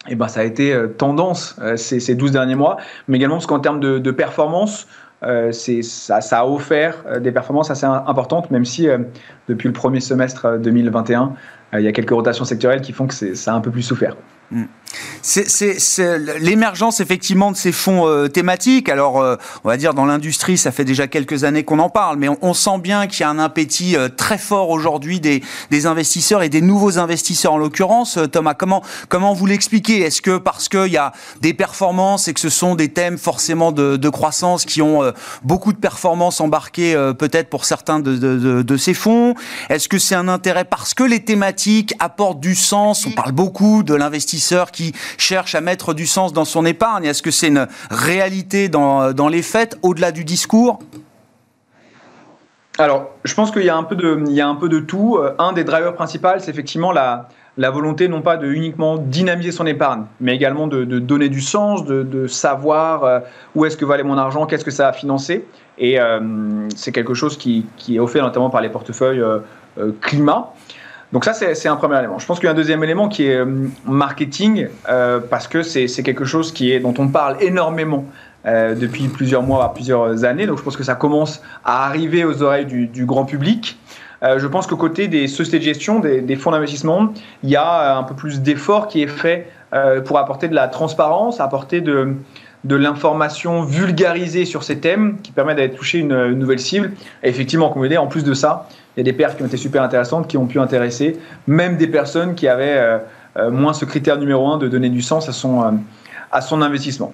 eh 0.10 0.16
ben, 0.16 0.28
ça 0.28 0.42
a 0.42 0.44
été 0.44 0.78
tendance 0.98 1.60
ces, 1.76 2.00
ces 2.00 2.16
12 2.16 2.32
derniers 2.32 2.56
mois, 2.56 2.78
mais 3.08 3.18
également 3.18 3.36
parce 3.36 3.48
qu'en 3.48 3.60
termes 3.60 3.80
de, 3.80 4.12
performance, 4.12 4.88
ça, 5.22 6.22
ça, 6.22 6.40
a 6.40 6.46
offert 6.46 6.98
des 7.22 7.32
performances 7.32 7.72
assez 7.72 7.86
importantes, 7.86 8.52
même 8.52 8.66
si 8.66 8.88
depuis 9.48 9.68
le 9.68 9.74
premier 9.74 10.02
semestre 10.02 10.58
2021, 10.60 11.34
il 11.74 11.82
y 11.82 11.88
a 11.88 11.94
quelques 11.94 12.12
rotations 12.12 12.44
sectorielles 12.44 12.82
qui 12.82 12.92
font 12.92 13.08
que 13.08 13.14
ça 13.14 13.54
a 13.54 13.56
un 13.56 13.62
peu 13.62 13.72
plus 13.72 13.84
souffert. 13.84 14.18
Mm. 14.52 14.66
C'est 15.22 16.40
l'émergence 16.40 17.00
effectivement 17.00 17.52
de 17.52 17.58
ces 17.58 17.72
fonds 17.72 18.08
euh, 18.08 18.28
thématiques. 18.28 18.90
Alors, 18.90 19.22
euh, 19.22 19.38
on 19.64 19.70
va 19.70 19.78
dire 19.78 19.94
dans 19.94 20.06
l'industrie, 20.06 20.58
ça 20.58 20.72
fait 20.72 20.86
déjà 20.86 21.08
quelques 21.08 21.46
années 21.46 21.64
qu'on 21.64 21.80
en 21.80 21.90
parle, 21.90 22.18
mais 22.18 22.28
on, 22.42 22.54
sent 22.54 22.78
bien 22.80 23.08
qu'il 23.08 23.22
y 23.22 23.24
a 23.24 23.30
un 23.30 23.40
appétit 23.40 23.96
euh, 23.96 24.10
très 24.10 24.38
fort 24.38 24.70
aujourd'hui 24.70 25.20
des, 25.20 25.42
investisseurs 25.86 26.44
et 26.44 26.50
des 26.50 26.62
nouveaux 26.62 27.00
investisseurs 27.00 27.54
en 27.54 27.58
l'occurrence. 27.58 28.20
Thomas, 28.32 28.54
comment 28.54 29.34
vous 29.34 29.46
l'expliquez? 29.46 30.02
Est-ce 30.02 30.22
que 30.22 30.38
parce 30.38 30.70
qu'il 30.70 30.92
y 30.92 30.98
a 30.98 31.14
des 31.42 31.54
performances 31.54 32.28
et 32.28 32.34
que 32.34 32.40
ce 32.40 32.50
sont 32.50 32.76
des 32.76 32.90
thèmes 32.90 33.18
forcément 33.18 33.72
de, 33.72 34.10
croissance 34.10 34.66
qui 34.66 34.82
ont 34.82 35.02
beaucoup 35.44 35.74
de 35.74 35.78
performances 35.78 36.40
embarquées 36.40 36.94
peut-être 37.18 37.50
pour 37.50 37.66
certains 37.66 38.00
de, 38.00 38.16
de, 38.62 38.78
ces 38.78 38.94
fonds? 38.94 39.34
Est-ce 39.70 39.90
que 39.90 39.98
c'est 39.98 40.16
un 40.16 40.28
intérêt 40.28 40.64
parce 40.64 40.94
que 40.94 41.04
les 41.04 41.26
thématiques 41.26 41.96
apportent 42.00 42.40
du 42.40 42.56
sens? 42.56 43.06
On 43.08 43.12
parle 43.12 43.32
beaucoup 43.32 43.84
de 43.84 43.96
qui 44.72 44.94
cherche 45.18 45.56
à 45.56 45.62
mettre 45.62 45.94
du 45.94 46.06
sens 46.06 46.34
dans 46.34 46.46
son 46.46 46.66
épargne 46.66 47.06
Est-ce 47.06 47.22
que 47.22 47.32
c'est 47.32 47.48
une 47.48 47.68
réalité 47.90 48.70
dans, 48.70 49.14
dans 49.14 49.28
les 49.28 49.42
faits, 49.42 49.78
au-delà 49.82 50.12
du 50.12 50.24
discours? 50.24 50.80
Alors, 52.80 53.12
je 53.24 53.34
pense 53.36 53.52
qu'il 53.52 53.62
y, 53.62 53.66
de, 53.66 54.32
y 54.32 54.42
a 54.42 54.48
un 54.48 54.56
peu 54.56 54.70
de 54.70 54.80
tout. 54.80 55.20
Un 55.38 55.54
des 55.54 55.64
drivers 55.64 55.94
principaux, 55.94 56.40
c'est 56.40 56.50
effectivement 56.50 56.92
la, 56.92 57.30
la 57.58 57.70
volonté 57.70 58.08
non 58.08 58.22
pas 58.22 58.38
de 58.38 58.48
uniquement 58.48 58.98
dynamiser 58.98 59.52
son 59.52 59.66
épargne, 59.66 60.06
mais 60.20 60.36
également 60.36 60.68
de, 60.68 60.84
donner 60.84 61.30
du 61.30 61.42
sens, 61.42 61.86
de, 61.86 62.28
savoir 62.28 63.04
euh, 63.04 63.20
où 63.56 63.66
est-ce 63.66 63.78
que 63.78 63.86
va 63.86 63.96
aller 63.96 64.04
mon 64.04 64.18
argent, 64.18 64.46
qu'est-ce 64.46 64.66
que 64.66 64.72
ça 64.72 64.88
a 64.88 64.94
financé. 64.94 65.46
Et 65.78 66.00
euh, 66.00 66.20
c'est 66.76 66.92
quelque 66.92 67.14
chose 67.14 67.38
qui, 67.38 67.66
est 67.90 68.00
offert 68.00 68.24
notamment 68.24 68.50
par 68.50 68.62
les 68.62 68.70
portefeuilles 68.70 69.22
euh, 69.22 69.40
climat. 70.02 70.54
Donc 71.14 71.24
ça, 71.24 71.34
c'est 71.34 71.68
un 71.68 71.76
premier 71.78 72.00
élément. 72.00 72.20
Je 72.20 72.26
pense 72.26 72.40
qu'il 72.40 72.48
y 72.48 72.50
a 72.50 72.52
un 72.52 72.56
deuxième 72.56 72.84
élément 72.84 73.08
qui 73.08 73.28
est 73.28 73.40
marketing, 73.86 74.68
parce 75.30 75.48
que 75.48 75.62
c'est 75.62 76.04
quelque 76.04 76.26
chose 76.26 76.52
qui 76.52 76.72
est, 76.72 76.80
dont 76.80 76.94
on 76.98 77.08
parle 77.08 77.38
énormément 77.40 78.06
depuis 78.46 79.08
plusieurs 79.08 79.44
mois, 79.44 79.74
plusieurs 79.74 80.26
années. 80.26 80.48
Donc 80.48 80.58
je 80.58 80.64
pense 80.64 80.76
que 80.76 80.84
ça 80.84 80.96
commence 80.96 81.42
à 81.64 81.86
arriver 81.86 82.26
aux 82.26 82.42
oreilles 82.42 82.66
du 82.66 83.06
grand 83.06 83.26
public. 83.26 83.78
Euh, 84.24 84.40
je 84.40 84.48
pense 84.48 84.68
qu'au 84.68 84.78
côté 84.78 85.08
des 85.08 85.28
sociétés 85.28 85.60
de 85.60 85.64
gestion, 85.64 86.00
des, 86.00 86.36
fonds 86.36 86.52
d'investissement, 86.52 87.14
il 87.44 87.50
y 87.50 87.56
a 87.56 87.82
euh, 87.82 88.00
un 88.00 88.04
peu 88.04 88.16
plus 88.16 88.42
d'effort 88.42 88.88
qui 88.88 89.04
est 89.04 89.08
fait 89.08 89.52
euh, 89.74 90.02
pour 90.02 90.18
apporter 90.18 90.48
de 90.48 90.56
la 90.56 90.70
transparence, 90.70 91.42
apporter 91.42 91.82
de, 91.82 92.16
de 92.64 92.76
l'information 92.76 93.64
vulgarisée 93.64 94.46
sur 94.46 94.64
ces 94.64 94.80
thèmes 94.80 95.18
qui 95.22 95.32
permet 95.32 95.56
d'aller 95.56 95.74
toucher 95.74 96.00
une, 96.00 96.32
nouvelle 96.32 96.60
cible. 96.60 96.94
Et 97.22 97.30
effectivement, 97.30 97.70
comme 97.70 97.82
vous 97.82 97.88
dit, 97.88 97.98
en 97.98 98.08
plus 98.08 98.24
de 98.24 98.34
ça, 98.34 98.70
il 98.96 99.00
y 99.00 99.02
a 99.02 99.04
des 99.04 99.14
perfs 99.14 99.36
qui 99.36 99.44
ont 99.44 99.48
été 99.48 99.58
super 99.58 99.84
intéressantes, 99.84 100.28
qui 100.28 100.38
ont 100.38 100.46
pu 100.46 100.60
intéresser 100.60 101.20
même 101.48 101.78
des 101.78 101.88
personnes 101.88 102.36
qui 102.36 102.48
avaient 102.48 103.00
moins 103.52 103.74
ce 103.74 103.86
critère 103.86 104.18
numéro 104.18 104.48
un 104.48 104.58
de 104.58 104.68
donner 104.68 104.90
du 104.90 105.02
sens 105.02 105.28
à 105.28 105.34
son, 105.34 105.80
à 106.32 106.42
son 106.42 106.62
investissement. 106.62 107.14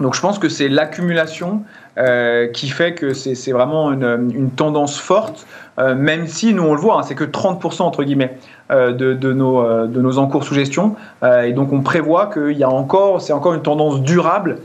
Donc 0.00 0.14
je 0.14 0.20
pense 0.20 0.38
que 0.38 0.48
c'est 0.48 0.68
l'accumulation 0.68 1.62
euh, 1.98 2.48
qui 2.48 2.68
fait 2.68 2.94
que 2.94 3.12
c'est 3.12 3.52
vraiment 3.52 3.92
une, 3.92 4.50
tendance 4.56 4.98
forte, 4.98 5.46
euh, 5.78 5.94
même 5.94 6.26
si 6.26 6.54
nous 6.54 6.62
on 6.62 6.74
le 6.74 6.80
voit, 6.80 6.98
hein, 6.98 7.02
c'est 7.02 7.14
que 7.14 7.24
30% 7.24 7.82
entre 7.82 8.02
guillemets 8.02 8.38
euh, 8.70 8.92
de, 8.92 9.32
nos, 9.32 9.86
de 9.86 10.00
nos 10.00 10.18
encours 10.18 10.44
sous 10.44 10.54
gestion, 10.54 10.96
et 11.44 11.52
donc 11.52 11.72
on 11.72 11.80
prévoit 11.80 12.26
qu'il 12.32 12.56
y 12.56 12.64
a 12.64 12.70
encore, 12.70 13.20
c'est 13.20 13.32
encore 13.32 13.54
une 13.54 13.62
tendance 13.62 14.00
durable 14.00 14.58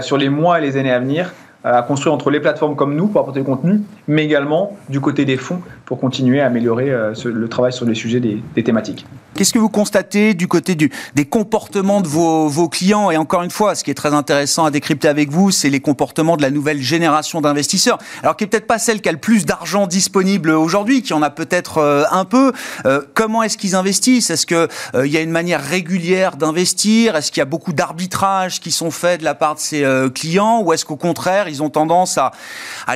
sur 0.00 0.16
les 0.16 0.28
mois 0.28 0.58
et 0.58 0.62
les 0.62 0.76
années 0.76 0.92
à 0.92 1.00
venir 1.00 1.32
à 1.64 1.82
construire 1.82 2.12
entre 2.12 2.30
les 2.30 2.40
plateformes 2.40 2.74
comme 2.74 2.96
nous 2.96 3.06
pour 3.06 3.20
apporter 3.20 3.40
du 3.40 3.46
contenu, 3.46 3.82
mais 4.08 4.24
également 4.24 4.76
du 4.88 5.00
côté 5.00 5.24
des 5.24 5.36
fonds 5.36 5.60
pour 5.92 6.00
continuer 6.00 6.40
à 6.40 6.46
améliorer 6.46 6.88
euh, 6.88 7.12
le 7.22 7.48
travail 7.50 7.70
sur 7.70 7.84
les 7.84 7.94
sujets 7.94 8.18
des, 8.18 8.62
thématiques. 8.62 9.04
Qu'est-ce 9.34 9.52
que 9.52 9.58
vous 9.58 9.68
constatez 9.68 10.32
du 10.32 10.48
côté 10.48 10.74
des 10.74 11.24
comportements 11.26 12.00
de 12.00 12.08
vos, 12.08 12.68
clients? 12.70 13.10
Et 13.10 13.18
encore 13.18 13.42
une 13.42 13.50
fois, 13.50 13.74
ce 13.74 13.84
qui 13.84 13.90
est 13.90 13.94
très 13.94 14.14
intéressant 14.14 14.64
à 14.64 14.70
décrypter 14.70 15.08
avec 15.08 15.30
vous, 15.30 15.50
c'est 15.50 15.68
les 15.68 15.80
comportements 15.80 16.38
de 16.38 16.42
la 16.42 16.50
nouvelle 16.50 16.80
génération 16.80 17.42
d'investisseurs. 17.42 17.98
Alors 18.22 18.38
qui 18.38 18.44
est 18.44 18.46
peut-être 18.46 18.66
pas 18.66 18.78
celle 18.78 19.02
qui 19.02 19.10
a 19.10 19.12
le 19.12 19.18
plus 19.18 19.44
d'argent 19.44 19.86
disponible 19.86 20.48
aujourd'hui, 20.48 21.02
qui 21.02 21.12
en 21.12 21.20
a 21.20 21.28
peut-être 21.28 21.76
euh, 21.76 22.04
un 22.10 22.24
peu. 22.24 22.52
Euh, 22.86 23.02
comment 23.12 23.42
est-ce 23.42 23.58
qu'ils 23.58 23.74
investissent? 23.74 24.30
Est-ce 24.30 24.46
qu'il 24.46 24.68
il 25.04 25.10
y 25.10 25.18
a 25.18 25.20
une 25.20 25.30
manière 25.30 25.62
régulière 25.62 26.38
d'investir? 26.38 27.16
Est-ce 27.16 27.30
qu'il 27.30 27.40
y 27.40 27.42
a 27.42 27.46
beaucoup 27.46 27.74
d'arbitrages 27.74 28.60
qui 28.60 28.70
sont 28.70 28.90
faits 28.90 29.20
de 29.20 29.24
la 29.26 29.34
part 29.34 29.56
de 29.56 29.60
ces 29.60 29.84
clients? 30.14 30.62
Ou 30.62 30.72
est-ce 30.72 30.86
qu'au 30.86 30.96
contraire, 30.96 31.48
ils 31.48 31.62
ont 31.62 31.70
tendance 31.70 32.16
à, 32.16 32.32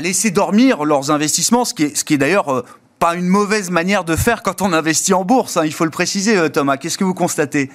laisser 0.01 0.31
dormir 0.31 0.85
leurs 0.87 1.11
investissements, 1.11 1.67
ce 1.67 1.75
qui 1.75 1.85
est, 1.85 2.19
d'ailleurs 2.19 2.47
euh, 2.49 2.65
pas 2.99 3.15
une 3.15 3.27
mauvaise 3.27 3.71
manière 3.71 4.05
de 4.05 4.17
faire 4.17 4.43
quand 4.43 4.63
on 4.63 4.73
investit 4.73 5.15
en 5.15 5.25
bourse, 5.25 5.57
hein, 5.57 5.63
il 5.65 5.73
faut 5.73 5.85
le 5.85 5.91
préciser 5.91 6.37
euh, 6.37 6.49
Thomas. 6.49 6.77
Qu'est-ce 6.77 6.99
que 6.99 7.05
vous 7.05 7.15
constatez? 7.15 7.71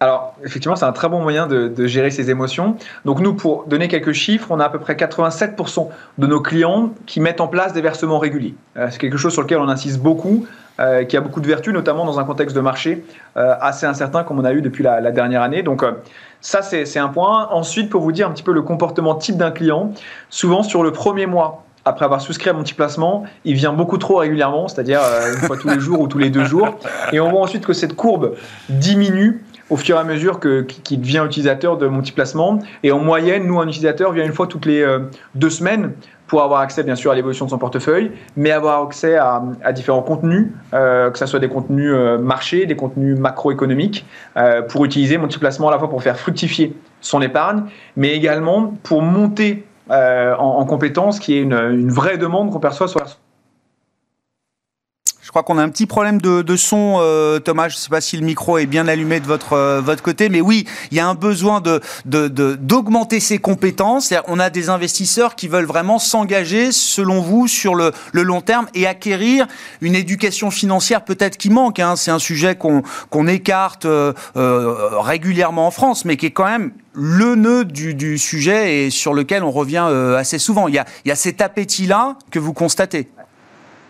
Alors, 0.00 0.34
effectivement, 0.44 0.76
c'est 0.76 0.84
un 0.84 0.92
très 0.92 1.08
bon 1.08 1.22
moyen 1.22 1.46
de, 1.46 1.86
gérer 1.86 2.10
ses 2.10 2.28
émotions. 2.28 2.76
Donc, 3.06 3.20
nous, 3.20 3.32
pour 3.32 3.64
donner 3.64 3.88
quelques 3.88 4.12
chiffres, 4.12 4.48
on 4.50 4.60
a 4.60 4.66
à 4.66 4.68
peu 4.68 4.78
près 4.78 4.94
87% 4.94 5.88
de 6.18 6.26
nos 6.26 6.40
clients 6.40 6.90
qui 7.06 7.20
mettent 7.20 7.40
en 7.40 7.48
place 7.48 7.72
des 7.72 7.80
versements 7.80 8.18
réguliers. 8.18 8.54
Euh, 8.76 8.88
c'est 8.90 8.98
quelque 8.98 9.16
chose 9.16 9.32
sur 9.32 9.42
lequel 9.42 9.58
on 9.58 9.68
insiste 9.68 10.00
beaucoup, 10.00 10.46
qui 11.08 11.16
a 11.16 11.20
beaucoup 11.20 11.40
de 11.40 11.46
vertus, 11.46 11.72
notamment 11.72 12.04
dans 12.04 12.18
un 12.18 12.24
contexte 12.24 12.56
de 12.56 12.60
marché 12.60 13.04
assez 13.36 13.86
incertain 13.86 14.24
comme 14.24 14.40
on 14.40 14.44
a 14.44 14.52
eu 14.52 14.60
depuis 14.60 14.82
la 14.82 15.12
dernière 15.12 15.40
année. 15.40 15.62
Donc, 15.62 15.84
ça, 16.44 16.60
c'est 16.60 16.98
un 16.98 17.08
point. 17.08 17.48
Ensuite, 17.52 17.88
pour 17.88 18.02
vous 18.02 18.12
dire 18.12 18.28
un 18.28 18.32
petit 18.32 18.42
peu 18.42 18.52
le 18.52 18.60
comportement 18.60 19.14
type 19.14 19.38
d'un 19.38 19.50
client, 19.50 19.92
souvent 20.28 20.62
sur 20.62 20.82
le 20.82 20.92
premier 20.92 21.24
mois, 21.24 21.64
après 21.84 22.04
avoir 22.04 22.20
souscrit 22.20 22.50
à 22.50 22.52
mon 22.52 22.62
petit 22.62 22.74
placement, 22.74 23.24
il 23.44 23.54
vient 23.54 23.72
beaucoup 23.72 23.98
trop 23.98 24.16
régulièrement, 24.16 24.68
c'est-à-dire 24.68 25.00
euh, 25.02 25.34
une 25.34 25.40
fois 25.40 25.56
tous 25.56 25.68
les 25.68 25.80
jours 25.80 26.00
ou 26.00 26.08
tous 26.08 26.18
les 26.18 26.30
deux 26.30 26.44
jours. 26.44 26.78
Et 27.12 27.20
on 27.20 27.30
voit 27.30 27.40
ensuite 27.40 27.66
que 27.66 27.72
cette 27.72 27.94
courbe 27.94 28.34
diminue 28.68 29.44
au 29.70 29.76
fur 29.76 29.96
et 29.96 29.98
à 29.98 30.04
mesure 30.04 30.40
qu'il 30.40 31.00
devient 31.00 31.22
utilisateur 31.26 31.76
de 31.78 31.86
mon 31.86 32.00
petit 32.00 32.12
placement. 32.12 32.58
Et 32.82 32.92
en 32.92 32.98
moyenne, 32.98 33.46
nous, 33.46 33.60
un 33.60 33.66
utilisateur 33.66 34.12
vient 34.12 34.24
une 34.24 34.32
fois 34.32 34.46
toutes 34.46 34.66
les 34.66 34.82
euh, 34.82 35.00
deux 35.34 35.50
semaines 35.50 35.92
pour 36.26 36.42
avoir 36.42 36.60
accès 36.60 36.82
bien 36.82 36.94
sûr 36.94 37.10
à 37.10 37.14
l'évolution 37.14 37.44
de 37.44 37.50
son 37.50 37.58
portefeuille, 37.58 38.10
mais 38.34 38.50
avoir 38.50 38.82
accès 38.82 39.16
à, 39.16 39.42
différents 39.72 40.02
contenus, 40.02 40.48
euh, 40.72 41.10
que 41.10 41.18
ce 41.18 41.26
soit 41.26 41.38
des 41.38 41.50
contenus 41.50 41.92
marchés, 42.18 42.64
des 42.64 42.76
contenus 42.76 43.18
macroéconomiques, 43.18 44.06
pour 44.70 44.86
utiliser 44.86 45.18
mon 45.18 45.28
petit 45.28 45.38
placement 45.38 45.68
à 45.68 45.72
la 45.72 45.78
fois 45.78 45.90
pour 45.90 46.02
faire 46.02 46.18
fructifier 46.18 46.74
son 47.02 47.20
épargne, 47.20 47.64
mais 47.96 48.14
également 48.14 48.74
pour 48.82 49.02
monter 49.02 49.64
en, 49.90 50.58
en 50.58 50.64
compétences, 50.64 51.18
qui 51.18 51.34
est 51.34 51.40
une, 51.40 51.52
une 51.52 51.90
vraie 51.90 52.18
demande 52.18 52.50
qu'on 52.50 52.60
perçoit 52.60 52.88
sur 52.88 53.00
la 53.00 53.06
crois 55.34 55.42
qu'on 55.42 55.58
a 55.58 55.64
un 55.64 55.68
petit 55.68 55.86
problème 55.86 56.20
de, 56.20 56.56
son, 56.56 56.98
euh, 57.00 57.40
Thomas. 57.40 57.68
Je 57.68 57.74
ne 57.74 57.78
sais 57.80 57.88
pas 57.88 58.00
si 58.00 58.16
le 58.16 58.24
micro 58.24 58.56
est 58.56 58.66
bien 58.66 58.86
allumé 58.86 59.18
de 59.18 59.26
votre, 59.26 59.54
euh, 59.54 59.80
votre 59.80 60.00
côté, 60.00 60.28
mais 60.28 60.40
oui, 60.40 60.64
il 60.92 60.96
y 60.96 61.00
a 61.00 61.08
un 61.08 61.16
besoin 61.16 61.60
de, 61.60 61.80
d'augmenter 62.04 63.18
ses 63.18 63.38
compétences. 63.38 64.14
On 64.28 64.38
a 64.38 64.48
des 64.48 64.70
investisseurs 64.70 65.34
qui 65.34 65.48
veulent 65.48 65.64
vraiment 65.64 65.98
s'engager, 65.98 66.70
selon 66.70 67.20
vous, 67.20 67.48
sur 67.48 67.74
le, 67.74 67.90
long 68.12 68.42
terme 68.42 68.68
et 68.74 68.86
acquérir 68.86 69.48
une 69.80 69.96
éducation 69.96 70.52
financière 70.52 71.04
peut-être 71.04 71.36
qui 71.36 71.50
manque. 71.50 71.80
Hein. 71.80 71.96
C'est 71.96 72.12
un 72.12 72.20
sujet 72.20 72.54
qu'on, 72.54 72.84
qu'on 73.10 73.26
écarte 73.26 73.86
euh, 73.86 74.12
régulièrement 74.36 75.66
en 75.66 75.72
France, 75.72 76.04
mais 76.04 76.16
qui 76.16 76.26
est 76.26 76.30
quand 76.30 76.46
même 76.46 76.70
le 76.92 77.34
nœud 77.34 77.64
du, 77.64 78.18
sujet 78.18 78.84
et 78.84 78.90
sur 78.90 79.14
lequel 79.14 79.42
on 79.42 79.50
revient 79.50 79.88
assez 80.16 80.38
souvent. 80.38 80.68
Il 80.68 80.74
y 80.74 80.78
a, 80.78 80.84
il 81.04 81.08
y 81.08 81.10
a 81.10 81.16
cet 81.16 81.40
appétit-là 81.40 82.18
que 82.30 82.38
vous 82.38 82.52
constatez. 82.52 83.08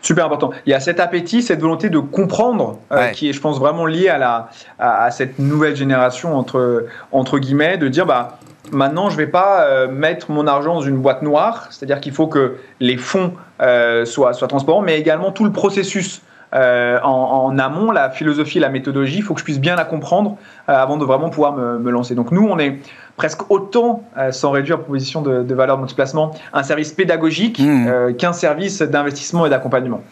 Super 0.04 0.26
important. 0.26 0.50
Il 0.66 0.70
y 0.70 0.74
a 0.74 0.80
cet 0.80 1.00
appétit, 1.00 1.40
cette 1.40 1.62
volonté 1.62 1.88
de 1.88 1.98
comprendre, 1.98 2.78
euh, 2.92 3.08
qui 3.08 3.30
est, 3.30 3.32
je 3.32 3.40
pense, 3.40 3.58
vraiment 3.58 3.86
lié 3.86 4.10
à, 4.10 4.18
la, 4.18 4.50
à, 4.78 5.10
cette 5.10 5.38
nouvelle 5.38 5.76
génération, 5.76 6.36
entre, 6.36 6.84
entre 7.10 7.38
guillemets, 7.38 7.78
de 7.78 7.88
dire, 7.88 8.04
bah, 8.04 8.38
maintenant, 8.70 9.08
je 9.08 9.14
ne 9.14 9.24
vais 9.24 9.30
pas 9.30 9.64
euh, 9.64 9.88
mettre 9.88 10.30
mon 10.30 10.46
argent 10.46 10.74
dans 10.74 10.82
une 10.82 10.98
boîte 10.98 11.22
noire, 11.22 11.68
c'est-à-dire 11.70 12.00
qu'il 12.00 12.12
faut 12.12 12.26
que 12.26 12.58
les 12.80 12.98
fonds 12.98 13.32
euh, 13.62 14.04
soient, 14.04 14.34
soient 14.34 14.46
transparents, 14.46 14.82
mais 14.82 15.00
également 15.00 15.32
tout 15.32 15.44
le 15.44 15.52
processus. 15.52 16.20
En, 16.54 17.08
en, 17.08 17.58
amont, 17.58 17.90
la 17.90 18.10
philosophie, 18.10 18.60
la 18.60 18.68
méthodologie, 18.68 19.18
il 19.18 19.22
faut 19.22 19.34
que 19.34 19.40
je 19.40 19.44
puisse 19.44 19.60
bien 19.60 19.74
la 19.74 19.84
comprendre 19.84 20.36
avant 20.68 20.96
de 20.96 21.04
vraiment 21.04 21.28
pouvoir 21.28 21.54
me, 21.54 21.78
me 21.78 21.90
lancer. 21.90 22.14
Donc 22.14 22.30
nous, 22.30 22.46
on 22.46 22.58
est, 22.58 22.78
presque 23.16 23.50
autant, 23.50 24.02
euh, 24.16 24.32
sans 24.32 24.50
réduire 24.50 24.76
la 24.76 24.82
proposition 24.82 25.22
de, 25.22 25.54
valeur 25.54 25.76
de 25.76 25.82
multiplacement, 25.82 26.34
un 26.52 26.62
service 26.62 26.92
pédagogique 26.92 27.58
mmh. 27.58 27.86
euh, 27.88 28.12
qu'un 28.12 28.32
service 28.32 28.82
d'investissement 28.82 29.46
et 29.46 29.50
d'accompagnement. 29.50 30.02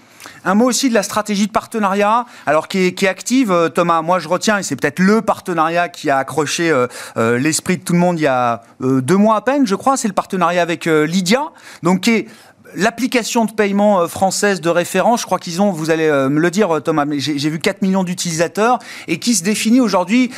Un 0.44 0.54
mot 0.54 0.66
aussi 0.66 0.88
de 0.88 0.94
la 0.94 1.02
stratégie 1.02 1.49
de 1.49 1.52
partenariat, 1.52 2.26
alors 2.46 2.68
qui 2.68 2.87
est, 2.87 3.06
active, 3.08 3.50
euh, 3.50 3.68
Thomas. 3.68 4.02
Moi, 4.02 4.20
je 4.20 4.28
retiens, 4.28 4.58
et 4.58 4.62
c'est 4.62 4.76
peut-être 4.76 5.00
le 5.00 5.20
partenariat 5.20 5.88
qui 5.88 6.11
a 6.11 6.18
accroché 6.18 6.72
l'esprit 7.16 7.78
de 7.78 7.82
tout 7.82 7.92
le 7.92 7.99
monde 7.99 8.18
il 8.18 8.22
y 8.22 8.28
a 8.28 8.62
deux 8.80 9.16
mois 9.16 9.37
à 9.37 9.40
peine, 9.40 9.66
je 9.66 9.75
crois. 9.75 9.96
C'est 9.96 10.08
le 10.08 10.14
partenariat 10.14 10.62
avec 10.62 10.84
Lydia, 10.87 11.42
donc 11.82 12.02
qui 12.02 12.11
est 12.11 12.28
l'application 12.75 13.45
de 13.45 13.52
paiement 13.52 14.00
euh, 14.00 14.07
française 14.07 14.61
de 14.61 14.69
référence, 14.69 15.21
je 15.21 15.26
crois 15.26 15.38
qu'ils 15.38 15.61
ont, 15.62 15.71
vous 15.71 15.91
allez 15.91 16.07
euh, 16.07 16.29
me 16.29 16.41
le 16.41 16.50
dire 16.50 16.76
euh, 16.76 16.81
Thomas, 16.81 17.05
mais 17.05 17.19
j'ai 17.21 17.50
vu 17.50 17.59
4 17.59 17.83
millions 17.83 18.05
d'utilisateurs 18.05 18.79
et 19.09 19.19
qui 19.19 19.35
se 19.35 19.43
définit 19.43 19.81
aujourd'hui 19.81 20.31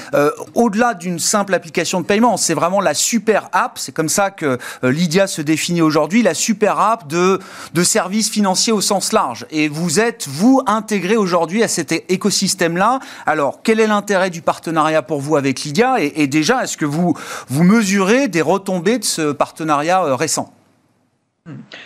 au-delà 0.54 0.94
d'une 0.94 1.18
simple 1.18 1.54
application 1.54 2.00
de 2.00 2.06
paiement. 2.06 2.36
C'est 2.36 2.54
vraiment 2.54 2.80
la 2.80 2.94
super 2.94 3.48
app, 3.52 3.78
c'est 3.78 3.92
comme 3.92 4.08
ça 4.08 4.30
que 4.30 4.58
Lydia 4.82 5.26
se 5.26 5.42
définit 5.42 5.82
aujourd'hui, 5.82 6.22
la 6.22 6.34
super 6.34 6.78
app 6.78 7.08
de, 7.08 7.38
de 7.72 7.82
services 7.82 8.30
financiers 8.30 8.72
au 8.72 8.80
sens 8.80 9.12
large. 9.12 9.46
Et 9.50 9.68
vous 9.68 10.00
êtes, 10.00 10.26
vous, 10.28 10.62
intégré 10.66 11.16
aujourd'hui 11.16 11.62
à 11.62 11.68
cet 11.68 11.92
écosystème-là. 11.92 13.00
Alors, 13.26 13.60
quel 13.62 13.80
est 13.80 13.86
l'intérêt 13.86 14.30
du 14.30 14.42
partenariat 14.42 15.02
pour 15.02 15.20
vous 15.20 15.36
avec 15.36 15.62
Lydia? 15.62 15.96
Et, 16.00 16.12
et 16.16 16.26
déjà, 16.26 16.64
est-ce 16.64 16.76
que 16.76 16.86
vous, 16.86 17.14
vous 17.48 17.64
mesurez 17.64 18.28
des 18.28 18.42
retombées 18.42 18.98
de 18.98 19.04
ce 19.04 19.32
partenariat 19.32 20.16
récent? 20.16 20.53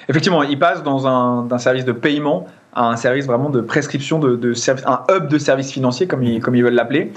Effectivement, 0.08 0.44
il 0.44 0.56
passe 0.56 0.84
dans 0.84 1.08
un, 1.08 1.58
service 1.58 1.84
de 1.84 1.90
paiement 1.90 2.46
à 2.72 2.90
un 2.90 2.96
service 2.96 3.26
vraiment 3.26 3.50
de 3.50 3.60
prescription, 3.60 4.20
de, 4.20 4.36
de 4.36 4.54
un 4.86 5.02
hub 5.10 5.26
de 5.26 5.36
services 5.36 5.72
financiers, 5.72 6.06
comme 6.06 6.22
ils, 6.22 6.62
veulent 6.62 6.74
l'appeler. 6.74 7.12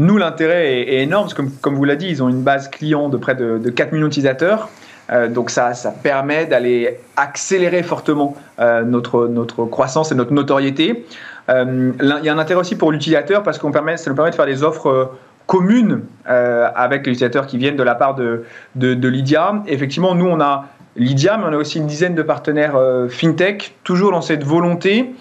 Nous, 0.00 0.18
l'intérêt 0.18 0.80
est, 0.80 1.02
énorme, 1.02 1.26
parce 1.26 1.34
que 1.34 1.42
comme, 1.60 1.76
vous 1.76 1.84
l'avez 1.84 1.98
dit, 1.98 2.08
ils 2.08 2.24
ont 2.24 2.28
une 2.28 2.42
base 2.42 2.68
client 2.68 3.08
de 3.08 3.16
près 3.16 3.36
de, 3.36 3.70
4 3.70 3.92
millions 3.92 4.06
d'utilisateurs. 4.06 4.68
Euh, 5.12 5.28
donc 5.28 5.50
ça, 5.50 5.74
ça 5.74 5.92
permet 5.92 6.46
d'aller 6.46 6.98
accélérer 7.16 7.84
fortement 7.84 8.34
euh, 8.58 8.82
notre, 8.82 9.64
croissance 9.66 10.10
et 10.10 10.16
notre 10.16 10.32
notoriété. 10.32 11.06
Euh, 11.50 11.92
il 12.00 12.24
y 12.24 12.28
a 12.28 12.34
un 12.34 12.38
intérêt 12.38 12.58
aussi 12.58 12.74
pour 12.74 12.90
l'utilisateur 12.90 13.44
parce 13.44 13.58
qu'on 13.58 13.70
permet, 13.70 13.96
ça 13.96 14.10
nous 14.10 14.16
permet 14.16 14.32
de 14.32 14.34
faire 14.34 14.46
des 14.46 14.64
offres 14.64 15.12
communes 15.46 16.00
avec 16.24 17.06
les 17.06 17.12
utilisateurs 17.12 17.46
qui 17.46 17.56
viennent 17.56 17.76
de 17.76 17.84
la 17.84 17.94
part 17.94 18.16
de, 18.16 18.42
de, 18.74 18.94
de 18.94 19.08
Lydia. 19.08 19.62
effectivement, 19.68 20.16
nous, 20.16 20.26
on 20.26 20.40
a 20.40 20.64
Lydia, 20.96 21.36
mais 21.36 21.44
on 21.48 21.52
a 21.52 21.56
aussi 21.56 21.78
une 21.78 21.86
dizaine 21.86 22.14
de 22.14 22.22
partenaires 22.22 22.78
fintech, 23.08 23.74
toujours 23.84 24.12
dans 24.12 24.22
cette 24.22 24.44
volonté 24.44 25.14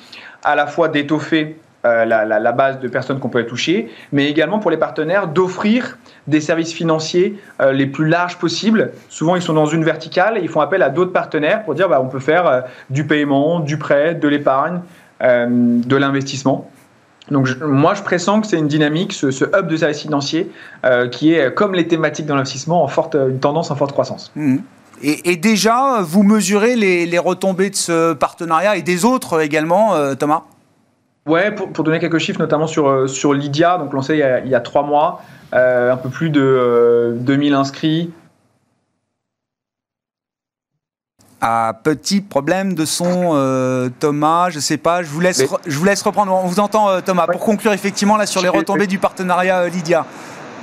à 0.44 0.55
la 0.55 0.67
fois 0.67 0.88
d'étoffer 0.89 1.58
la, 1.84 2.25
la, 2.25 2.51
base 2.51 2.79
de 2.79 2.88
personnes 2.88 3.20
qu'on 3.20 3.29
peut 3.29 3.46
toucher, 3.46 3.91
mais 4.12 4.27
également 4.27 4.58
pour 4.58 4.72
les 4.72 4.77
partenaires 4.77 5.27
d'offrir 5.27 6.00
des 6.25 6.41
services 6.41 6.74
financiers 6.74 7.39
les 7.74 7.86
plus 7.86 8.08
larges 8.08 8.38
possibles. 8.38 8.91
Souvent, 9.08 9.36
ils 9.36 9.41
sont 9.44 9.53
dans 9.53 9.67
une 9.67 9.84
verticale 9.84 10.39
et 10.39 10.41
ils 10.41 10.50
font 10.50 10.62
appel 10.62 10.82
à 10.82 10.89
d'autres 10.89 11.13
partenaires 11.13 11.63
pour 11.63 11.75
dire 11.75 11.88
bah, 11.88 12.01
on 12.01 12.08
peut 12.08 12.20
faire 12.20 12.63
du 12.89 13.05
paiement, 13.05 13.60
du 13.60 13.77
prêt, 13.77 14.15
de 14.15 14.27
l'épargne, 14.27 14.82
de 15.22 15.96
l'investissement. 15.96 16.72
Donc 17.32 17.50
moi, 17.62 17.94
je 17.96 18.03
pressens 18.03 18.41
que 18.41 18.48
c'est 18.48 18.58
une 18.58 18.67
dynamique, 18.67 19.13
ce, 19.13 19.27
hub 19.27 19.67
de 19.67 19.77
services 19.77 20.01
financiers, 20.01 20.51
euh, 20.86 21.08
qui 21.08 21.34
est, 21.34 21.53
comme 21.53 21.74
les 21.74 21.88
thématiques 21.88 22.25
dans 22.25 22.36
l'investissement, 22.36 22.84
en 22.84 22.88
une 23.27 23.39
tendance 23.39 23.72
en 23.72 23.75
forte 23.75 23.91
croissance. 23.91 24.32
Mmh. 24.36 24.58
Et, 25.02 25.36
déjà, 25.36 26.02
vous 26.02 26.24
mesurez 26.24 26.75
les, 26.75 27.20
retombées 27.20 27.70
de 27.70 27.75
ce 27.75 28.14
partenariat 28.14 28.78
et 28.78 28.82
des 28.82 29.06
autres 29.06 29.42
également, 29.42 29.94
euh, 29.96 30.16
Thomas? 30.16 30.44
Ouais, 31.28 31.52
pour, 31.52 31.84
donner 31.84 32.00
quelques 32.00 32.20
chiffres, 32.20 32.40
notamment 32.40 32.68
sur, 32.68 32.88
euh, 32.88 33.08
sur 33.08 33.34
Lydia, 33.34 33.78
donc 33.78 33.94
lancé 33.94 34.14
il 34.14 34.20
y 34.20 34.24
a, 34.24 34.40
il 34.40 34.50
y 34.50 34.56
a 34.56 34.62
trois 34.62 34.84
mois, 34.84 35.22
un 35.52 35.98
peu 35.98 36.10
plus 36.10 36.30
de 36.30 37.16
2000 37.20 37.54
inscrits, 37.54 38.12
petit 41.84 42.22
problème 42.22 42.74
de 42.74 42.86
son, 42.86 43.32
euh, 43.34 43.90
Thomas. 44.00 44.50
Je 44.50 44.60
sais 44.60 44.78
pas. 44.78 45.04
Je 45.04 45.08
vous 45.08 45.20
laisse, 45.20 45.44
je 45.66 45.78
vous 45.78 45.86
laisse 45.86 46.02
reprendre. 46.02 46.34
On 46.34 46.48
vous 46.48 46.60
entend, 46.60 46.90
euh, 46.90 47.02
Thomas. 47.02 47.28
Pour 47.28 47.42
conclure 47.42 47.74
effectivement 47.74 48.18
là 48.18 48.25
sur 48.25 48.42
les 48.42 48.50
retombées 48.50 48.88
du 48.88 49.00
partenariat 49.00 49.60
euh, 49.60 49.70
Lydia. 49.70 50.06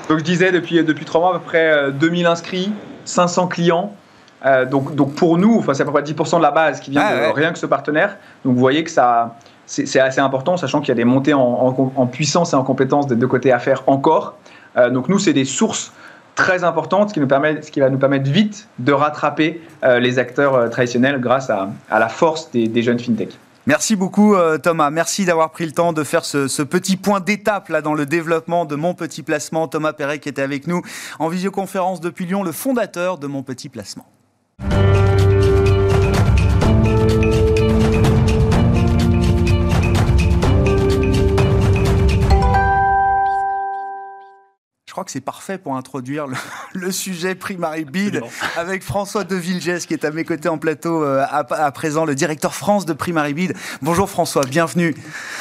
Donc 0.09 0.19
je 0.19 0.25
disais 0.25 0.53
depuis 0.53 0.83
depuis 0.83 1.05
trois 1.05 1.21
mois 1.21 1.31
à 1.31 1.39
peu 1.39 1.45
près 1.45 1.93
2000 1.93 2.27
inscrits, 2.27 2.73
500 3.05 3.47
clients. 3.47 3.95
Donc, 4.71 4.95
donc 4.95 5.15
pour 5.15 5.39
nous, 5.39 5.59
enfin, 5.59 5.75
c'est 5.75 5.83
à 5.83 5.87
peu 5.87 5.93
près 5.93 6.03
10% 6.03 6.39
de 6.39 6.43
la 6.43 6.51
base 6.51 6.81
qui 6.81 6.91
vient 6.91 7.29
de 7.29 7.33
rien 7.33 7.53
que 7.53 7.59
ce 7.59 7.67
partenaire. 7.67 8.17
Donc 8.45 8.55
vous 8.55 8.61
voyez 8.61 8.83
que 8.83 8.91
ça, 8.91 9.37
c'est 9.67 10.01
assez 10.01 10.21
important, 10.21 10.57
sachant 10.57 10.81
qu'il 10.81 10.89
y 10.89 10.93
a 10.93 10.97
des 10.97 11.05
montées 11.05 11.35
en, 11.35 12.07
puissance 12.11 12.53
et 12.53 12.57
en 12.57 12.65
compétences 12.65 13.07
des 13.07 13.17
deux 13.17 13.29
côtés 13.29 13.53
à 13.53 13.59
faire 13.59 13.85
encore. 13.87 14.35
donc 14.91 15.09
nous, 15.09 15.19
c'est 15.19 15.33
des 15.33 15.45
sources 15.45 15.93
très 16.35 16.65
importante, 16.65 17.11
ce 17.11 17.15
qui, 17.15 17.21
nous 17.21 17.27
permet, 17.27 17.63
ce 17.63 17.71
qui 17.71 17.81
va 17.81 17.91
nous 17.91 17.99
permettre 17.99 18.31
vite 18.31 18.69
de 18.79 18.93
rattraper 18.93 19.61
euh, 19.85 19.99
les 19.99 20.19
acteurs 20.19 20.55
euh, 20.55 20.69
traditionnels 20.69 21.21
grâce 21.21 21.51
à, 21.51 21.71
la 21.91 22.09
force 22.09 22.51
des, 22.51 22.83
jeunes 22.83 22.99
fintech. 22.99 23.39
Merci 23.67 23.95
beaucoup 23.95 24.35
euh, 24.35 24.59
Thomas, 24.59 24.91
merci 24.91 25.25
d'avoir 25.25 25.51
pris 25.51 25.67
le 25.67 25.73
temps 25.73 25.93
de 25.93 26.03
faire 26.03 26.25
ce, 26.25 26.63
petit 26.63 26.97
point 26.97 27.21
d'étape 27.21 27.69
là 27.69 27.81
dans 27.81 27.95
le 27.95 28.07
développement 28.07 28.65
de 28.65 28.75
Mon 28.75 28.95
Petit 28.95 29.23
Placement. 29.23 29.69
Thomas 29.69 29.93
Perret 29.93 30.19
qui 30.19 30.29
était 30.29 30.43
avec 30.43 30.67
nous 30.67 30.83
en 31.19 31.29
visioconférence 31.29 32.01
depuis 32.01 32.27
Lyon, 32.27 32.43
le 32.43 32.53
fondateur 32.53 33.19
de 33.19 33.27
Mon 33.27 33.43
Petit 33.43 33.69
Placement. 33.69 34.07
Crois 45.03 45.07
que 45.07 45.11
c'est 45.11 45.21
parfait 45.21 45.59
pour 45.59 45.75
introduire 45.75 46.27
le, 46.75 46.93
sujet 46.93 47.35
Primary 47.35 47.85
Bid 47.85 48.21
avec 48.57 48.85
François 48.85 49.25
De 49.25 49.35
Villegès 49.35 49.85
qui 49.85 49.95
est 49.95 50.05
à 50.05 50.13
mes 50.13 50.23
côtés 50.23 50.49
en 50.49 50.59
plateau 50.59 51.03
euh, 51.03 51.25
à, 51.29 51.73
présent, 51.73 52.05
le 52.05 52.15
directeur 52.15 52.55
France 52.55 52.87
de 52.87 52.93
Primary 52.93 53.35
Bid. 53.35 53.53
Bonjour 53.81 54.09
François, 54.09 54.45
bienvenue. 54.45 54.95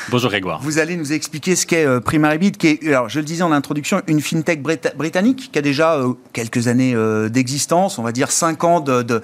Bonjour 0.09 0.31
Grégoire. 0.31 0.61
Vous 0.63 0.79
allez 0.79 0.97
nous 0.97 1.13
expliquer 1.13 1.55
ce 1.55 1.67
qu'est 1.67 1.85
euh, 1.85 1.99
Primary 1.99 2.39
Bid, 2.39 2.57
qui 2.57 2.67
est, 2.69 2.87
alors 2.87 3.07
je 3.07 3.19
le 3.19 3.25
disais 3.25 3.43
en 3.43 3.51
introduction, 3.51 4.01
une 4.07 4.19
fintech 4.19 4.63
britannique 4.63 5.51
qui 5.51 5.59
a 5.59 5.61
déjà 5.61 5.93
euh, 5.93 6.13
quelques 6.33 6.67
années 6.67 6.95
d'existence, 7.29 7.99
on 7.99 8.03
va 8.03 8.11
dire 8.11 8.31
5 8.31 8.63
ans 8.63 8.79
de, 8.79 9.21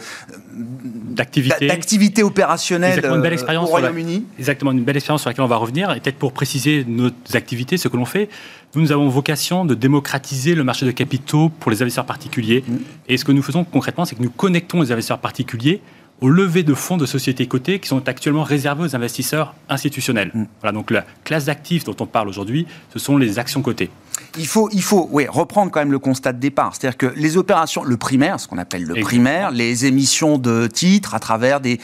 d'activité 1.62 2.22
opérationnelle 2.22 3.04
une 3.04 3.22
belle 3.22 3.34
expérience 3.34 3.70
au 3.70 3.72
Royaume-Uni. 3.72 4.26
Exactement, 4.38 4.72
une 4.72 4.84
belle 4.84 4.98
expérience 4.98 5.22
sur 5.22 5.32
laquelle 5.32 5.46
on 5.46 5.48
va 5.48 5.58
revenir. 5.58 5.92
Et 5.94 6.00
peut-être 6.00 6.18
pour 6.18 6.34
préciser 6.34 6.86
nos 6.88 7.10
activités, 7.34 7.78
ce 7.78 7.88
que 7.88 7.98
l'on 7.98 8.06
fait, 8.06 8.30
nous, 8.78 8.84
nous 8.84 8.92
avons 8.92 9.10
vocation 9.10 9.66
de 9.66 9.74
démocratiser 9.74 10.54
le 10.54 10.64
marché 10.64 10.86
de 10.86 10.92
capitaux 10.92 11.50
pour 11.50 11.72
les 11.72 11.82
investisseurs 11.82 12.06
particuliers. 12.06 12.64
Mm. 12.68 12.76
Et 13.08 13.18
ce 13.18 13.26
que 13.26 13.32
nous 13.32 13.42
faisons 13.42 13.64
concrètement, 13.64 14.06
c'est 14.06 14.16
que 14.16 14.22
nous 14.22 14.30
connectons 14.30 14.82
les 14.82 14.92
investisseurs 14.92 15.18
particuliers 15.18 15.82
aux 16.22 16.30
levées 16.30 16.64
de 16.64 16.74
fonds 16.74 16.98
de 16.98 17.06
sociétés 17.06 17.48
cotées 17.48 17.80
qui 17.80 17.88
sont 17.88 18.08
actuellement 18.08 18.44
réservées 18.44 18.84
aux 18.84 18.96
investisseurs 18.96 19.56
institutionnels. 19.68 20.32
Mm. 20.34 20.44
Voilà, 20.62 20.74
donc 20.74 20.92
la 20.92 21.06
classe 21.24 21.46
d'actifs 21.46 21.86
dont 21.86 21.96
on 22.00 22.06
parle 22.06 22.30
aujourd'hui, 22.30 22.68
ce 22.94 23.00
sont 23.00 23.18
les 23.18 23.40
actions 23.40 23.64
cotées 23.64 23.90
il 24.38 24.48
faut, 24.48 24.70
il 24.72 24.82
faut 24.82 25.08
oui, 25.12 25.26
reprendre 25.28 25.72
quand 25.72 25.80
même 25.80 25.92
le 25.92 26.00
constat 26.00 26.34
de 26.34 26.40
départ. 26.40 26.74
C'est-à-dire 26.76 26.98
que 26.98 27.14
les 27.16 27.38
opérations, 27.38 27.84
le 27.84 27.98
primaire, 27.98 28.40
ce 28.40 28.48
qu'on 28.48 28.58
appelle 28.58 28.84
le 28.84 29.02
primaire, 29.02 29.52
les 29.52 29.86
émissions 29.86 30.38
de 30.38 30.68
titres 30.68 31.16
à 31.16 31.20
travers 31.20 31.60
des 31.60 31.80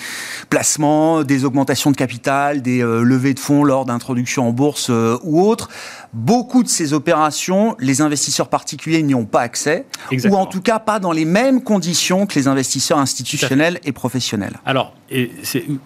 placements, 0.50 1.24
des 1.24 1.46
augmentations 1.46 1.92
de 1.92 1.96
capital, 1.96 2.62
des 2.62 2.82
euh, 2.82 3.02
levées 3.02 3.34
de 3.34 3.40
fonds 3.40 3.64
lors 3.64 3.86
d'introduction 3.86 4.48
en 4.48 4.52
bourse 4.52 4.88
euh, 4.90 5.18
ou 5.24 5.42
autres, 5.42 5.70
beaucoup 6.14 6.64
de 6.64 6.68
ces 6.68 6.94
opérations, 6.94 7.76
les 7.80 8.02
investisseurs 8.02 8.50
particuliers 8.50 9.04
n'y 9.04 9.16
ont 9.16 9.26
pas 9.26 9.42
accès, 9.42 9.86
ou 10.12 10.36
en 10.36 10.46
tout 10.46 10.62
cas 10.62 10.80
pas 10.80 11.00
dans 11.00 11.12
les 11.12 11.26
mêmes 11.26 11.62
conditions 11.62 12.26
que 12.26 12.36
les 12.36 12.48
investisseurs 12.48 13.00
institutionnels 13.00 13.80
et 13.84 13.92
professionnels. 13.92 14.60
Alors, 14.66 14.94
et 15.10 15.32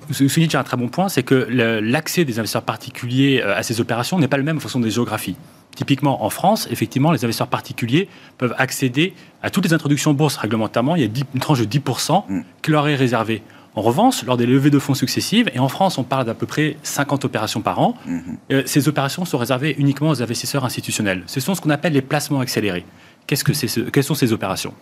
vous 0.10 0.30
soulignez 0.30 0.56
un 0.56 0.64
très 0.64 0.78
bon 0.78 0.88
point, 0.90 1.10
c'est 1.10 1.24
que 1.24 1.48
l'accès 1.82 2.26
des 2.26 2.40
investisseurs 2.40 2.64
particuliers 2.64 3.42
euh, 3.44 3.58
à 3.58 3.64
ces 3.64 3.82
opérations 3.82 4.20
n'est 4.20 4.28
pas 4.28 4.38
le 4.38 4.44
même 4.44 4.58
en 4.58 4.60
fonction 4.60 4.80
des 4.80 4.92
géographies. 4.92 5.38
Typiquement, 5.78 6.26
en 6.26 6.32
France, 6.32 6.68
effectivement, 6.72 7.12
les 7.12 7.24
investisseurs 7.24 7.50
particuliers 7.50 8.10
peuvent 8.40 8.56
accéder 8.58 9.14
à 9.44 9.52
toutes 9.52 9.64
les 9.64 9.74
introductions 9.74 10.12
bourse 10.12 10.36
réglementairement. 10.36 10.96
Il 10.96 11.04
y 11.04 11.06
a 11.06 11.24
une 11.36 11.40
tranche 11.40 11.60
de 11.60 11.66
10% 11.66 12.24
mm. 12.28 12.42
qui 12.64 12.72
leur 12.72 12.88
est 12.88 12.96
réservée. 12.96 13.44
En 13.76 13.84
revanche, 13.84 14.26
lors 14.26 14.38
des 14.38 14.48
levées 14.48 14.72
de 14.72 14.80
fonds 14.80 14.96
successives, 14.96 15.52
et 15.54 15.60
en 15.60 15.68
France, 15.68 16.00
on 16.00 16.04
parle 16.04 16.26
d'à 16.26 16.34
peu 16.34 16.48
près 16.48 16.78
50 16.82 17.26
opérations 17.26 17.62
par 17.62 17.78
an, 17.78 17.96
mm-hmm. 18.08 18.22
euh, 18.54 18.64
ces 18.66 18.88
opérations 18.88 19.24
sont 19.24 19.38
réservées 19.38 19.76
uniquement 19.78 20.10
aux 20.10 20.20
investisseurs 20.24 20.66
institutionnels. 20.66 21.22
Ce 21.28 21.40
sont 21.40 21.54
ce 21.54 21.62
qu'on 21.62 21.70
appelle 21.70 21.94
les 21.94 22.02
placements 22.02 22.40
accélérés. 22.40 22.84
Qu'est-ce 23.28 23.44
que 23.44 23.92
quelles 23.92 24.04
sont 24.04 24.16
ces 24.16 24.34
opérations? 24.34 24.74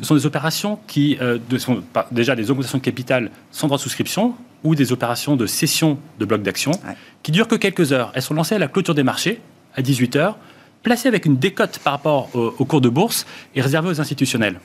Ce 0.00 0.06
sont 0.06 0.14
des 0.14 0.24
opérations 0.24 0.78
qui 0.86 1.18
euh, 1.20 1.38
sont 1.58 1.82
déjà 2.10 2.34
des 2.34 2.50
augmentations 2.50 2.78
de 2.78 2.82
capital 2.82 3.30
sans 3.50 3.66
droit 3.66 3.76
de 3.76 3.82
souscription 3.82 4.34
ou 4.64 4.74
des 4.74 4.92
opérations 4.92 5.36
de 5.36 5.44
cession 5.44 5.98
de 6.18 6.24
blocs 6.24 6.42
d'actions 6.42 6.72
qui 7.22 7.32
durent 7.32 7.48
que 7.48 7.54
quelques 7.54 7.92
heures. 7.92 8.12
Elles 8.14 8.22
sont 8.22 8.32
lancées 8.32 8.54
à 8.54 8.58
la 8.58 8.68
clôture 8.68 8.94
des 8.94 9.02
marchés 9.02 9.42
à 9.78 9.80
18h, 9.80 10.34
placé 10.82 11.08
avec 11.08 11.24
une 11.24 11.36
décote 11.36 11.78
par 11.78 11.94
rapport 11.94 12.28
au, 12.34 12.64
cours 12.64 12.80
de 12.80 12.88
bourse 12.88 13.26
et 13.54 13.60
réservé 13.60 13.88
aux 13.88 14.00
institutionnels. 14.00 14.58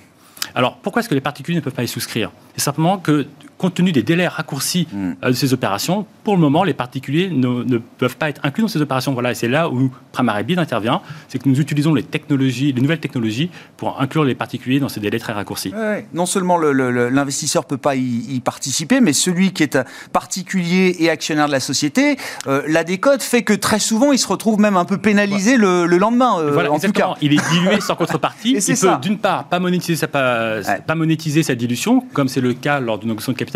Alors, 0.56 0.78
pourquoi 0.78 1.00
est-ce 1.00 1.10
que 1.10 1.14
les 1.14 1.22
particuliers 1.22 1.58
ne 1.58 1.64
peuvent 1.64 1.74
pas 1.74 1.84
y 1.84 1.88
souscrire? 1.88 2.32
C'est 2.56 2.64
simplement 2.64 2.98
que 2.98 3.28
compte 3.64 3.76
tenu 3.76 3.94
des 3.94 4.04
délais 4.04 4.28
raccourcis 4.28 4.88
mm. 4.92 5.12
euh, 5.24 5.28
de 5.30 5.34
ces 5.34 5.54
opérations, 5.54 6.06
pour 6.26 6.36
le 6.36 6.42
moment, 6.42 6.66
les 6.66 6.74
particuliers 6.74 7.30
ne, 7.30 7.78
peuvent 7.98 8.18
pas 8.18 8.30
être 8.30 8.42
inclus 8.44 8.62
dans 8.62 8.68
ces 8.68 8.82
opérations. 8.82 9.14
Voilà, 9.14 9.32
et 9.32 9.36
c'est 9.36 9.48
là 9.48 9.70
où 9.70 9.90
Primary 10.12 10.44
Bid 10.44 10.60
intervient, 10.60 11.02
c'est 11.30 11.42
que 11.42 11.48
nous 11.48 11.62
utilisons 11.62 11.94
les 11.94 12.04
technologies, 12.04 12.74
les 12.74 12.82
nouvelles 12.82 13.00
technologies 13.00 13.50
pour 13.78 14.02
inclure 14.02 14.26
les 14.26 14.36
particuliers 14.36 14.82
dans 14.82 14.90
ces 14.90 15.00
délais 15.00 15.20
très 15.20 15.32
raccourcis. 15.32 15.74
Non 16.14 16.26
seulement 16.26 16.58
l'investisseur 16.58 17.64
ne 17.64 17.68
peut 17.70 17.78
pas 17.78 17.96
y, 17.96 18.42
participer, 18.44 19.00
mais 19.00 19.14
celui 19.14 19.54
qui 19.54 19.64
est 19.64 19.78
particulier 20.12 20.98
et 21.00 21.10
actionnaire 21.10 21.48
de 21.48 21.52
la 21.54 21.62
société, 21.62 22.18
euh, 22.48 22.64
la 22.68 22.84
décote 22.84 23.24
fait 23.24 23.44
que 23.44 23.54
très 23.54 23.80
souvent, 23.80 24.12
il 24.12 24.20
se 24.20 24.28
retrouve 24.28 24.60
même 24.60 24.76
un 24.76 24.86
peu 24.86 24.98
pénalisé 24.98 25.56
le, 25.56 25.86
lendemain. 25.86 26.40
Euh, 26.40 26.52
voilà, 26.52 26.72
en 26.72 26.80
tout 26.80 26.92
cas. 26.92 27.14
Il 27.22 27.34
est 27.34 27.50
dilué 27.52 27.80
sans 27.80 27.96
contrepartie. 27.96 28.58
il 28.68 28.76
peut 28.76 28.98
d'une 29.02 29.18
part 29.18 29.46
pas 29.46 29.60
monétiser 29.60 29.96
sa, 29.96 30.08
pas, 30.08 30.62
pas 30.86 30.96
monétiser 30.96 31.44
sa 31.44 31.56
dilution, 31.56 32.02
comme 32.14 32.28
c'est 32.28 32.42
le 32.42 32.54
cas 32.54 32.80
lors 32.80 32.98
d'une 32.98 33.12
augmentation 33.12 33.32
de 33.32 33.38
capital 33.38 33.53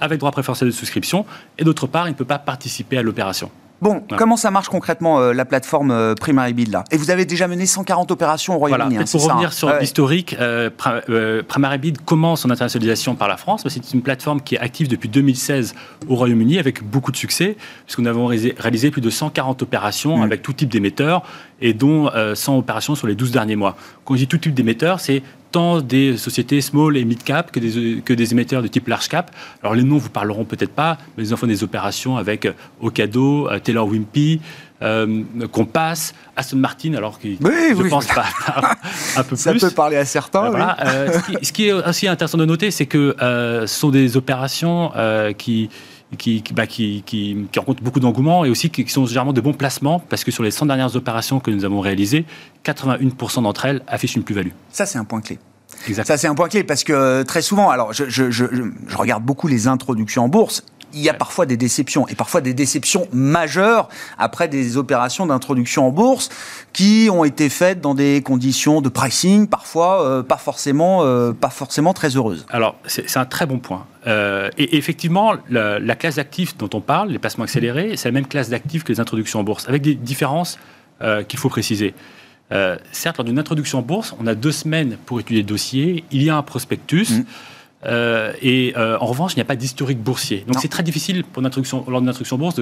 avec 0.00 0.18
droit 0.18 0.32
préférentiel 0.32 0.68
de 0.70 0.74
souscription, 0.74 1.24
et 1.58 1.64
d'autre 1.64 1.86
part, 1.86 2.08
il 2.08 2.12
ne 2.12 2.16
peut 2.16 2.24
pas 2.24 2.38
participer 2.38 2.98
à 2.98 3.02
l'opération. 3.02 3.50
Bon, 3.82 4.00
comment 4.16 4.36
ça 4.36 4.52
marche 4.52 4.68
concrètement 4.68 5.18
euh, 5.18 5.32
la 5.32 5.44
plateforme 5.44 5.90
euh, 5.90 6.14
Primary 6.14 6.52
Bid 6.52 6.70
là? 6.70 6.84
Et 6.92 6.96
vous 6.96 7.10
avez 7.10 7.24
déjà 7.24 7.48
mené 7.48 7.66
140 7.66 8.12
opérations 8.12 8.54
au 8.54 8.58
Royaume-Uni. 8.58 8.94
Voilà, 8.94 9.02
hein, 9.02 9.10
pour 9.10 9.24
revenir 9.24 9.48
hein. 9.48 9.50
sur 9.50 9.76
l'historique, 9.76 10.36
euh, 10.38 10.70
euh, 11.08 11.42
Primary 11.42 11.78
Bid 11.78 12.00
commence 12.04 12.42
son 12.42 12.50
internationalisation 12.50 13.16
par 13.16 13.26
la 13.26 13.36
France. 13.36 13.66
C'est 13.68 13.92
une 13.92 14.02
plateforme 14.02 14.40
qui 14.40 14.54
est 14.54 14.60
active 14.60 14.86
depuis 14.86 15.08
2016 15.08 15.74
au 16.06 16.14
Royaume-Uni 16.14 16.60
avec 16.60 16.88
beaucoup 16.88 17.10
de 17.10 17.16
succès, 17.16 17.56
puisque 17.84 17.98
nous 17.98 18.08
avons 18.08 18.26
réalisé 18.26 18.92
plus 18.92 19.00
de 19.00 19.10
140 19.10 19.62
opérations 19.62 20.18
mm. 20.18 20.22
avec 20.22 20.42
tout 20.42 20.52
type 20.52 20.68
d'émetteurs 20.68 21.24
et 21.60 21.74
dont 21.74 22.08
100 22.34 22.58
opérations 22.58 22.94
sur 22.94 23.08
les 23.08 23.16
12 23.16 23.32
derniers 23.32 23.56
mois. 23.56 23.76
Quand 24.04 24.14
je 24.14 24.20
dis 24.20 24.28
tout 24.28 24.38
type 24.38 24.54
d'émetteurs, 24.54 25.00
c'est 25.00 25.24
tant 25.52 25.80
des 25.80 26.16
sociétés 26.16 26.60
small 26.60 26.96
et 26.96 27.04
mid 27.04 27.22
cap 27.22 27.52
que 27.52 27.60
des, 27.60 28.02
que 28.02 28.12
des 28.12 28.32
émetteurs 28.32 28.62
de 28.62 28.68
type 28.68 28.88
large 28.88 29.08
cap. 29.08 29.30
Alors 29.62 29.74
les 29.74 29.84
noms 29.84 29.98
vous 29.98 30.08
parleront 30.08 30.44
peut-être 30.44 30.72
pas, 30.72 30.98
mais 31.16 31.24
ils 31.24 31.34
en 31.34 31.36
font 31.36 31.46
des 31.46 31.62
opérations 31.62 32.16
avec 32.16 32.46
euh, 32.46 32.52
Ocado, 32.80 33.48
euh, 33.48 33.58
Taylor 33.58 33.86
Wimpey, 33.86 34.40
euh, 34.82 35.22
Compass, 35.52 36.14
Aston 36.34 36.56
Martin, 36.56 36.94
alors 36.94 37.20
que 37.20 37.28
je 37.28 37.88
pense 37.88 38.06
pas 38.06 38.24
un 39.16 39.22
peu 39.22 39.36
plus. 39.36 39.36
Ça 39.36 39.54
peut 39.54 39.70
parler 39.70 39.96
à 39.96 40.04
certains. 40.04 40.50
ce, 41.42 41.52
qui, 41.52 41.68
est 41.68 41.72
aussi 41.72 42.08
intéressant 42.08 42.38
de 42.38 42.44
noter, 42.44 42.70
c'est 42.70 42.86
que 42.86 43.14
ce 43.20 43.66
sont 43.66 43.90
des 43.90 44.16
opérations 44.16 44.90
qui 45.38 45.68
qui, 46.18 46.42
bah, 46.54 46.66
qui, 46.66 47.02
qui, 47.06 47.46
qui, 47.50 47.58
rencontrent 47.58 47.82
beaucoup 47.82 48.00
d'engouement 48.00 48.44
et 48.44 48.50
aussi 48.50 48.70
qui, 48.70 48.88
sont 48.88 49.06
généralement 49.06 49.32
de 49.32 49.40
bons 49.40 49.54
placements 49.54 50.00
parce 50.00 50.24
que 50.24 50.30
sur 50.30 50.42
les 50.42 50.50
100 50.50 50.66
dernières 50.66 50.96
opérations 50.96 51.40
que 51.40 51.50
nous 51.50 51.64
avons 51.64 51.80
réalisées, 51.80 52.24
81% 52.64 53.42
d'entre 53.42 53.66
elles 53.66 53.82
affichent 53.86 54.16
une 54.16 54.24
plus-value. 54.24 54.50
Ça, 54.70 54.86
c'est 54.86 54.98
un 54.98 55.04
point 55.04 55.20
clé. 55.20 55.38
Ça, 55.92 56.16
c'est 56.16 56.28
un 56.28 56.34
point 56.34 56.48
clé 56.48 56.64
parce 56.64 56.84
que 56.84 57.22
très 57.22 57.42
souvent, 57.42 57.70
alors 57.70 57.92
je, 57.92 58.04
je, 58.08 58.30
je, 58.30 58.44
je 58.86 58.96
regarde 58.96 59.24
beaucoup 59.24 59.48
les 59.48 59.66
introductions 59.66 60.24
en 60.24 60.28
bourse 60.28 60.64
il 60.94 61.00
y 61.00 61.08
a 61.08 61.14
parfois 61.14 61.46
des 61.46 61.56
déceptions, 61.56 62.06
et 62.08 62.14
parfois 62.14 62.40
des 62.40 62.54
déceptions 62.54 63.06
majeures 63.12 63.88
après 64.18 64.48
des 64.48 64.76
opérations 64.76 65.26
d'introduction 65.26 65.86
en 65.86 65.90
bourse 65.90 66.28
qui 66.72 67.08
ont 67.10 67.24
été 67.24 67.48
faites 67.48 67.80
dans 67.80 67.94
des 67.94 68.22
conditions 68.22 68.80
de 68.80 68.88
pricing 68.88 69.46
parfois 69.46 70.04
euh, 70.04 70.22
pas, 70.22 70.36
forcément, 70.36 71.02
euh, 71.02 71.32
pas 71.32 71.50
forcément 71.50 71.92
très 71.92 72.16
heureuses. 72.16 72.46
Alors, 72.50 72.76
c'est 72.86 73.16
un 73.16 73.24
très 73.24 73.46
bon 73.46 73.58
point. 73.58 73.86
Euh, 74.06 74.50
et 74.58 74.76
effectivement, 74.76 75.34
la, 75.48 75.78
la 75.78 75.94
classe 75.94 76.16
d'actifs 76.16 76.56
dont 76.56 76.70
on 76.74 76.80
parle, 76.80 77.10
les 77.10 77.18
placements 77.18 77.44
accélérés, 77.44 77.96
c'est 77.96 78.08
la 78.08 78.12
même 78.12 78.26
classe 78.26 78.48
d'actifs 78.48 78.84
que 78.84 78.92
les 78.92 79.00
introductions 79.00 79.40
en 79.40 79.44
bourse, 79.44 79.68
avec 79.68 79.82
des 79.82 79.94
différences 79.94 80.58
qu'il 81.26 81.40
faut 81.40 81.48
préciser. 81.48 81.94
certes, 82.92 83.18
lors 83.18 83.24
d'une 83.24 83.40
introduction 83.40 83.80
en 83.80 83.82
bourse, 83.82 84.14
on 84.20 84.26
a 84.28 84.36
deux 84.36 84.52
semaines 84.52 84.96
pour 85.04 85.18
étudier 85.18 85.42
le 85.42 85.48
dossier, 85.48 86.04
il 86.12 86.22
y 86.22 86.30
a 86.30 86.36
un 86.36 86.44
prospectus. 86.44 87.10
Mmh. 87.10 87.24
Euh, 87.84 88.32
et 88.40 88.74
euh, 88.76 88.98
en 89.00 89.06
revanche, 89.06 89.32
il 89.34 89.36
n'y 89.36 89.42
a 89.42 89.46
pas 89.46 89.56
d'historique 89.56 90.00
boursier. 90.00 90.44
Donc 90.46 90.56
c'est 90.60 90.68
très 90.68 90.82
difficile 90.82 91.24
pour 91.24 91.42
lors 91.42 91.50
d'une 92.00 92.08
introduction 92.08 92.38
bourse 92.38 92.60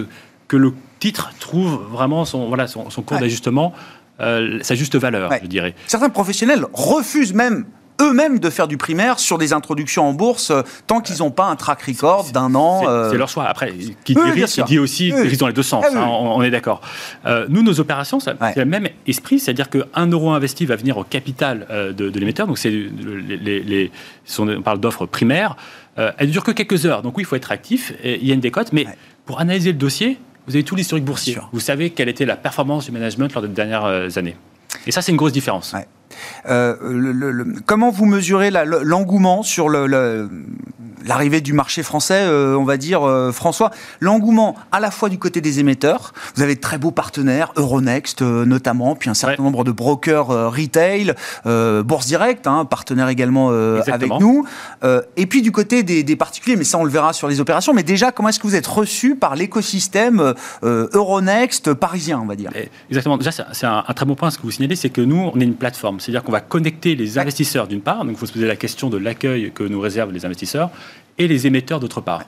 que 0.49 0.57
le 0.57 0.73
titre 0.99 1.31
trouve 1.39 1.81
vraiment 1.91 2.25
son, 2.25 2.49
voilà, 2.49 2.67
son, 2.67 2.89
cours 3.03 3.19
d'ajustement, 3.19 3.73
euh, 4.21 4.59
sa 4.63 4.75
juste 4.75 4.97
valeur, 4.97 5.33
je 5.43 5.47
dirais. 5.47 5.75
Certains 5.87 6.09
professionnels 6.09 6.65
refusent 6.73 7.35
même 7.35 7.67
eux-mêmes 8.01 8.39
de 8.39 8.51
faire 8.51 8.69
du 8.69 8.77
primaire 8.77 9.19
sur 9.19 9.39
des 9.39 9.53
introductions 9.53 10.09
en 10.09 10.13
bourse 10.13 10.51
euh, 10.51 10.63
tant 10.87 11.01
qu'ils 11.01 11.19
n'ont 11.19 11.31
pas 11.31 11.47
un 11.47 11.57
track 11.57 11.83
record 11.83 12.31
d'un 12.33 12.55
an. 12.55 12.81
C'est 12.81 12.89
euh. 12.89 13.15
leur 13.15 13.29
choix. 13.29 13.45
Après, 13.47 13.73
qui 14.05 14.15
dit 14.15 14.21
risque, 14.21 14.59
il 14.59 14.65
dit 14.65 14.79
aussi 14.79 15.13
risque 15.13 15.41
dans 15.41 15.47
les 15.47 15.53
deux 15.53 15.63
sens. 15.63 15.85
Ah 15.89 15.99
hein, 15.99 16.07
on, 16.07 16.43
est 16.43 16.51
d'accord. 16.51 16.81
Euh, 17.27 17.47
nous, 17.49 17.63
nos 17.63 17.81
opérations, 17.81 18.21
c'est 18.21 18.57
le 18.57 18.65
même 18.65 18.89
esprit, 19.07 19.39
c'est-à-dire 19.39 19.69
qu'un 19.71 20.07
euro 20.07 20.31
investi 20.31 20.67
va 20.67 20.77
venir 20.77 20.97
au 20.99 21.05
capital 21.05 21.67
de, 21.97 22.19
l'émetteur. 22.19 22.47
Donc, 22.47 22.59
c'est 22.59 22.71
les, 22.71 23.91
on 24.39 24.63
parle 24.63 24.81
d'offres 24.81 25.07
primaires. 25.07 25.57
elle 25.97 26.27
ne 26.27 26.33
dure 26.33 26.45
que 26.45 26.53
quelques 26.53 26.87
heures. 26.87 27.03
Donc, 27.03 27.17
oui, 27.17 27.23
il 27.23 27.27
faut 27.27 27.37
être 27.37 27.53
actif. 27.53 27.93
il 28.05 28.27
y 28.27 28.31
a 28.31 28.35
une 28.35 28.41
décote. 28.41 28.73
Mais 28.73 28.87
pour 29.27 29.41
analyser 29.41 29.73
le 29.73 29.79
dossier, 29.79 30.19
vous 30.47 30.57
avez 30.57 30.65
tout 30.65 30.77
l'historique 30.77 31.05
boursier. 31.05 31.37
Vous 31.53 31.61
savez 31.61 31.91
quelle 31.91 32.09
était 32.09 32.25
la 32.25 32.37
performance 32.37 32.87
du 32.87 32.93
management 32.93 33.33
lors 33.35 33.43
des 33.43 33.49
dernières 33.49 34.19
années. 34.19 34.37
Et 34.87 34.93
ça, 34.93 35.03
c'est 35.03 35.13
une 35.13 35.19
grosse 35.19 35.33
différence. 35.33 35.75
Euh, 36.49 37.45
comment 37.67 37.91
vous 37.91 38.07
mesurez 38.07 38.51
l'engouement 38.51 39.43
sur 39.43 39.69
l'arrivée 39.69 41.41
du 41.41 41.53
marché 41.53 41.83
français, 41.83 42.23
euh, 42.23 42.57
on 42.57 42.65
va 42.65 42.77
dire, 42.77 43.03
euh, 43.07 43.33
François? 43.33 43.71
L'engouement 44.01 44.57
à 44.73 44.81
la 44.81 44.91
fois 44.91 45.09
du 45.09 45.19
côté 45.19 45.41
des 45.41 45.61
émetteurs, 45.61 46.13
vous 46.35 46.43
avez 46.43 46.55
de 46.55 46.61
très 46.61 46.79
beaux 46.79 46.91
partenaires, 46.91 47.53
Euronext 47.57 48.23
notamment, 48.23 48.95
puis 48.97 49.11
un 49.11 49.15
certain 49.15 49.43
nombre 49.43 49.65
de 49.65 49.73
brokers 49.73 50.29
retail, 50.51 51.15
Bourse 51.45 52.07
Direct, 52.07 52.47
hein, 52.47 52.65
partenaire 52.65 53.09
également 53.09 53.51
avec 53.51 54.11
nous, 54.21 54.47
et 55.17 55.27
puis 55.27 55.43
du 55.43 55.53
côté 55.53 55.83
des, 55.83 56.17
particuliers, 56.17 56.57
mais 56.57 56.65
ça 56.65 56.79
on 56.79 56.85
le 56.85 56.91
verra 56.91 57.13
sur 57.13 57.29
les 57.29 57.41
opérations, 57.41 57.73
mais 57.73 57.83
déjà, 57.83 58.13
comment 58.13 58.29
est-ce 58.29 58.39
que 58.39 58.47
vous 58.47 58.57
êtes 58.57 58.67
reçu 58.67 59.17
par 59.17 59.37
l'écosystème 59.37 60.35
Euronext 60.63 61.75
parisien, 61.75 62.21
on 62.23 62.27
va 62.27 62.37
dire? 62.37 62.51
Exactement, 62.89 63.17
déjà 63.17 63.31
c'est 63.31 63.67
un, 63.67 63.85
un, 63.87 63.95
très 63.95 64.07
bon 64.07 64.15
point 64.15 64.31
ce 64.31 64.39
que 64.39 64.43
vous 64.43 64.51
signalez, 64.51 64.77
c'est 64.77 64.91
que 64.91 65.01
nous, 65.01 65.31
on 65.33 65.41
est 65.41 65.45
une 65.45 65.55
plateforme. 65.55 66.00
C'est-à-dire 66.01 66.23
qu'on 66.23 66.33
va 66.33 66.41
connecter 66.41 66.95
les 66.95 67.19
investisseurs 67.19 67.69
d'une 67.69 67.81
part, 67.81 68.05
donc 68.05 68.15
il 68.15 68.19
faut 68.19 68.27
se 68.27 68.33
poser 68.33 68.47
la 68.47 68.57
question 68.57 68.91
de 68.91 68.97
l'accueil 68.97 69.53
que 69.55 69.63
nous 69.65 69.81
réservent 69.81 70.13
les 70.13 70.25
investisseurs, 70.25 70.71
et 71.19 71.29
les 71.29 71.47
émetteurs 71.47 71.81
d'autre 71.81 72.01
part. 72.01 72.25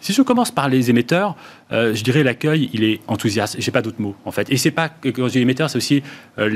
Si 0.00 0.12
je 0.12 0.22
commence 0.22 0.50
par 0.50 0.68
les 0.68 0.90
émetteurs, 0.90 1.34
euh, 1.72 1.94
je 1.94 2.04
dirais 2.04 2.22
l'accueil, 2.22 2.68
il 2.74 2.84
est 2.84 3.00
enthousiaste. 3.06 3.56
J'ai 3.58 3.70
pas 3.70 3.80
d'autres 3.80 4.00
mots 4.00 4.14
en 4.24 4.30
fait. 4.30 4.50
Et 4.50 4.56
c'est 4.58 4.70
pas 4.70 4.88
quand 4.88 5.28
je 5.28 5.32
dis 5.32 5.38
émetteur, 5.38 5.70
c'est 5.70 5.78
aussi 5.78 6.02
euh, 6.38 6.48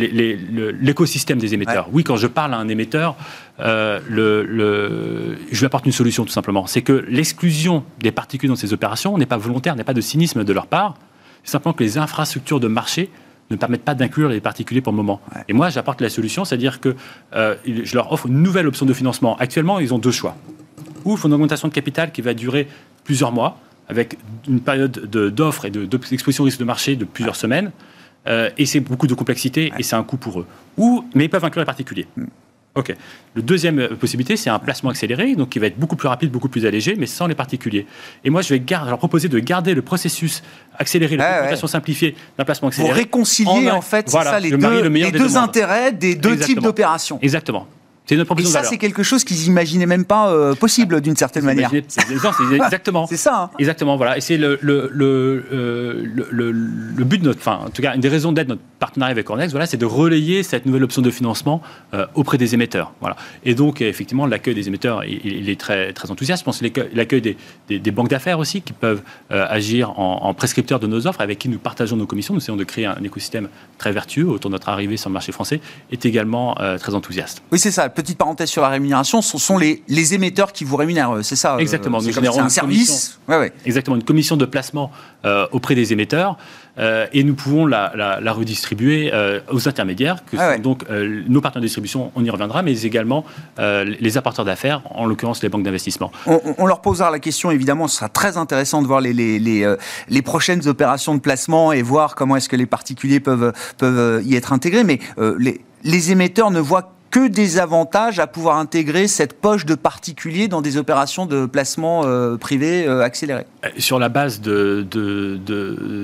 l'écosystème 0.80 1.38
des 1.38 1.54
émetteurs. 1.54 1.88
Oui, 1.92 2.04
quand 2.04 2.16
je 2.16 2.26
parle 2.26 2.52
à 2.52 2.58
un 2.58 2.68
émetteur, 2.68 3.16
euh, 3.60 4.00
le, 4.08 5.38
je 5.50 5.58
lui 5.58 5.66
apporte 5.66 5.86
une 5.86 5.92
solution 5.92 6.24
tout 6.24 6.32
simplement. 6.32 6.66
C'est 6.66 6.82
que 6.82 7.04
l'exclusion 7.08 7.84
des 8.00 8.12
particuliers 8.12 8.50
dans 8.50 8.56
ces 8.56 8.72
opérations 8.72 9.16
n'est 9.16 9.26
pas 9.26 9.38
volontaire, 9.38 9.76
n'est 9.76 9.84
pas 9.84 9.94
de 9.94 10.02
cynisme 10.02 10.44
de 10.44 10.52
leur 10.52 10.66
part. 10.66 10.96
C'est 11.42 11.52
simplement 11.52 11.72
que 11.72 11.82
les 11.82 11.96
infrastructures 11.96 12.60
de 12.60 12.68
marché 12.68 13.08
ne 13.50 13.56
permettent 13.56 13.84
pas 13.84 13.94
d'inclure 13.94 14.28
les 14.28 14.40
particuliers 14.40 14.80
pour 14.80 14.92
le 14.92 14.96
moment. 14.96 15.20
Et 15.48 15.52
moi, 15.52 15.70
j'apporte 15.70 16.00
la 16.00 16.08
solution, 16.08 16.44
c'est-à-dire 16.44 16.80
que 16.80 16.94
euh, 17.34 17.56
je 17.66 17.94
leur 17.94 18.12
offre 18.12 18.26
une 18.26 18.42
nouvelle 18.42 18.66
option 18.66 18.86
de 18.86 18.92
financement. 18.92 19.36
Actuellement, 19.38 19.78
ils 19.78 19.92
ont 19.92 19.98
deux 19.98 20.12
choix. 20.12 20.36
Ou 21.04 21.12
ils 21.12 21.18
font 21.18 21.28
une 21.28 21.34
augmentation 21.34 21.68
de 21.68 21.72
capital 21.72 22.12
qui 22.12 22.22
va 22.22 22.34
durer 22.34 22.68
plusieurs 23.04 23.32
mois, 23.32 23.58
avec 23.88 24.16
une 24.48 24.60
période 24.60 24.92
d'offres 25.10 25.64
et 25.64 25.70
d'exposition 25.70 26.44
au 26.44 26.46
risque 26.46 26.60
de 26.60 26.64
marché 26.64 26.96
de 26.96 27.04
plusieurs 27.04 27.36
semaines. 27.36 27.72
Euh, 28.26 28.50
et 28.58 28.66
c'est 28.66 28.80
beaucoup 28.80 29.06
de 29.06 29.14
complexité 29.14 29.72
et 29.78 29.82
c'est 29.82 29.96
un 29.96 30.04
coût 30.04 30.18
pour 30.18 30.40
eux. 30.40 30.46
Ou, 30.76 31.04
mais 31.14 31.24
ils 31.24 31.30
peuvent 31.30 31.44
inclure 31.44 31.60
les 31.60 31.66
particuliers. 31.66 32.06
Ok. 32.76 32.94
Le 33.35 33.42
deuxième 33.42 33.80
euh, 33.80 33.96
possibilité, 33.96 34.37
c'est 34.37 34.50
un 34.50 34.59
placement 34.59 34.90
accéléré, 34.90 35.35
donc 35.35 35.50
qui 35.50 35.59
va 35.59 35.66
être 35.66 35.78
beaucoup 35.78 35.96
plus 35.96 36.09
rapide, 36.09 36.30
beaucoup 36.30 36.48
plus 36.48 36.66
allégé, 36.66 36.94
mais 36.96 37.06
sans 37.06 37.26
les 37.26 37.35
particuliers. 37.35 37.87
Et 38.24 38.30
moi, 38.30 38.42
je 38.42 38.54
vais 38.54 38.62
leur 38.68 38.98
proposer 38.98 39.28
de 39.28 39.38
garder 39.40 39.74
le 39.74 39.83
processus 39.83 40.42
accéléré, 40.78 41.16
la 41.16 41.33
documentation 41.33 41.66
simplifiée 41.66 42.14
d'un 42.38 42.44
placement 42.44 42.68
accéléré. 42.68 42.92
Pour 42.92 42.96
réconcilier, 42.96 43.70
en, 43.70 43.80
fait, 43.80 44.09
ça, 44.09 44.38
les 44.38 44.50
deux, 44.50 44.88
les 44.88 45.11
deux 45.11 45.37
intérêts 45.37 45.92
des 45.92 46.14
deux 46.14 46.38
types 46.38 46.61
d'opérations. 46.61 47.18
Exactement. 47.22 47.66
C'est 48.11 48.16
notre 48.16 48.27
proposition. 48.27 48.59
Et 48.59 48.62
ça, 48.64 48.68
c'est 48.68 48.77
quelque 48.77 49.05
chose 49.05 49.23
qu'ils 49.23 49.37
n'imaginaient 49.37 49.87
même 49.87 50.05
pas 50.05 50.33
euh, 50.33 50.57
possible 50.57 51.01
d'une 51.01 51.14
certaine 51.14 51.44
manière. 51.44 51.70
exactement. 51.73 53.07
c'est 53.09 53.16
ça. 53.16 53.42
Hein. 53.42 53.51
Exactement, 53.61 53.96
voilà. 53.96 54.16
Et 54.16 54.20
c'est 54.20 54.37
le, 54.37 54.59
le, 54.61 54.90
le, 54.92 55.44
le, 56.33 56.51
le 56.51 57.05
but 57.05 57.18
de 57.18 57.27
notre, 57.27 57.38
enfin, 57.38 57.61
en 57.66 57.70
tout 57.70 57.83
cas, 57.83 57.94
une 57.94 58.01
des 58.01 58.09
raisons 58.09 58.33
d'être 58.33 58.49
notre 58.49 58.62
partenariat 58.81 59.12
avec 59.12 59.31
Ornex, 59.31 59.53
voilà, 59.53 59.66
c'est 59.66 59.77
de 59.77 59.87
relayer 59.87 60.42
cette 60.42 60.66
nouvelle 60.66 60.83
option 60.83 61.03
de 61.03 61.11
financement 61.12 61.62
euh, 61.94 62.05
auprès 62.16 62.37
des 62.37 62.53
émetteurs. 62.53 62.92
Voilà. 63.01 63.14
Et 63.44 63.55
donc, 63.55 63.81
effectivement, 63.81 64.27
l'accueil 64.27 64.57
des 64.57 64.66
émetteurs, 64.66 65.05
il, 65.05 65.49
est 65.49 65.61
très, 65.61 65.92
très 65.92 66.11
enthousiaste. 66.11 66.40
Je 66.40 66.44
pense 66.46 66.62
l'accueil 66.92 67.20
des, 67.20 67.37
des, 67.68 67.90
banques 67.92 68.09
d'affaires 68.09 68.40
aussi, 68.40 68.61
qui 68.61 68.73
peuvent 68.73 69.03
euh, 69.31 69.46
agir 69.49 70.01
en, 70.01 70.25
en, 70.25 70.35
prescripteurs 70.35 70.81
de 70.81 70.88
nos 70.88 71.07
offres, 71.07 71.20
avec 71.20 71.38
qui 71.38 71.49
nous 71.49 71.61
partageons 71.61 71.94
nos 71.94 72.07
commissions. 72.07 72.35
Nous 72.35 72.40
essayons 72.40 72.57
de 72.57 72.64
créer 72.64 72.87
un, 72.87 72.96
écosystème 73.05 73.49
très 73.79 73.92
vertueux 73.92 74.27
autour 74.27 74.51
de 74.51 74.57
notre 74.57 74.68
arrivée 74.68 74.96
sur 74.96 75.11
le 75.11 75.14
marché 75.14 75.31
français, 75.31 75.61
est 75.92 76.05
également 76.05 76.57
très 76.81 76.94
enthousiaste. 76.94 77.42
Oui, 77.53 77.61
c'est 77.61 77.70
ça 77.70 77.88
petite 78.02 78.18
parenthèse 78.18 78.48
sur 78.48 78.62
la 78.62 78.68
rémunération, 78.68 79.22
ce 79.22 79.38
sont 79.38 79.58
les, 79.58 79.82
les 79.88 80.14
émetteurs 80.14 80.52
qui 80.52 80.64
vous 80.64 80.76
rémunèrent, 80.76 81.18
c'est 81.22 81.36
ça 81.36 81.54
euh, 81.54 81.58
Exactement. 81.58 82.00
C'est 82.00 82.16
un 82.18 82.48
service. 82.48 83.20
Exactement, 83.64 83.96
une 83.96 84.04
commission 84.04 84.36
de 84.36 84.44
placement 84.44 84.90
euh, 85.24 85.46
auprès 85.52 85.74
des 85.74 85.92
émetteurs. 85.92 86.36
Euh, 86.78 87.06
et 87.12 87.24
nous 87.24 87.34
pouvons 87.34 87.66
la, 87.66 87.92
la, 87.94 88.32
redistribuer 88.32 89.12
aux 89.50 89.68
intermédiaires, 89.68 90.24
que 90.24 90.36
ah 90.38 90.54
sont 90.54 90.60
donc 90.60 90.84
nos 90.88 91.40
partenaires 91.40 91.62
de 91.62 91.66
distribution, 91.66 92.12
on 92.14 92.24
y 92.24 92.30
reviendra, 92.30 92.62
mais 92.62 92.82
également 92.82 93.24
les 93.58 94.16
apporteurs 94.16 94.44
d'affaires, 94.44 94.82
en 94.90 95.06
l'occurrence 95.06 95.42
les 95.42 95.48
banques 95.48 95.64
d'investissement. 95.64 96.10
On, 96.26 96.66
leur 96.66 96.80
posera 96.80 97.10
la 97.10 97.18
question, 97.18 97.50
évidemment, 97.50 97.88
ce 97.88 97.96
sera 97.96 98.08
très 98.08 98.36
intéressant 98.36 98.82
de 98.82 98.86
voir 98.86 99.00
les, 99.00 99.12
les, 99.12 99.38
les, 99.38 99.74
les 100.08 100.22
prochaines 100.22 100.66
opérations 100.68 101.14
de 101.14 101.20
placement 101.20 101.72
et 101.72 101.82
voir 101.82 102.14
comment 102.14 102.36
est-ce 102.36 102.48
que 102.48 102.56
les 102.56 102.66
particuliers 102.66 103.20
peuvent, 103.20 103.52
peuvent 103.76 104.22
y 104.24 104.36
être 104.36 104.52
intégrés, 104.52 104.84
mais 104.84 105.00
les, 105.38 105.60
les 105.82 106.12
émetteurs 106.12 106.50
ne 106.50 106.60
voient 106.60 106.92
que 107.11 107.27
des 107.27 107.59
avantages 107.59 108.18
à 108.18 108.27
pouvoir 108.27 108.57
intégrer 108.57 109.09
cette 109.09 109.40
poche 109.40 109.66
de 109.66 109.75
particuliers 109.75 110.49
dans 110.49 110.62
des 110.62 110.77
opérations 110.77 111.27
de 111.27 111.46
placement 111.46 112.03
euh, 112.05 112.37
privé 112.37 112.87
euh, 112.87 113.03
accélérées 113.03 113.46
euh, 113.64 113.68
Sur 113.79 113.99
la 113.99 114.09
base 114.09 114.40
de, 114.40 114.87
de, 114.88 115.38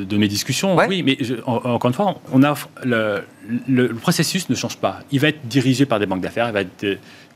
de, 0.05 0.17
mes 0.17 0.29
discussions, 0.29 0.77
oui, 0.77 1.03
mais 1.03 1.19
encore 1.47 1.89
une 1.89 1.95
fois, 1.95 2.17
on 2.33 2.41
le, 2.85 3.23
le, 3.69 3.89
processus 3.95 4.49
ne 4.49 4.55
change 4.55 4.79
pas. 4.79 5.01
Il 5.13 5.21
va 5.21 5.29
être 5.29 5.47
dirigé 5.47 5.87
par 5.87 6.01
des 6.01 6.07
banques 6.07 6.23
d'affaires, 6.23 6.53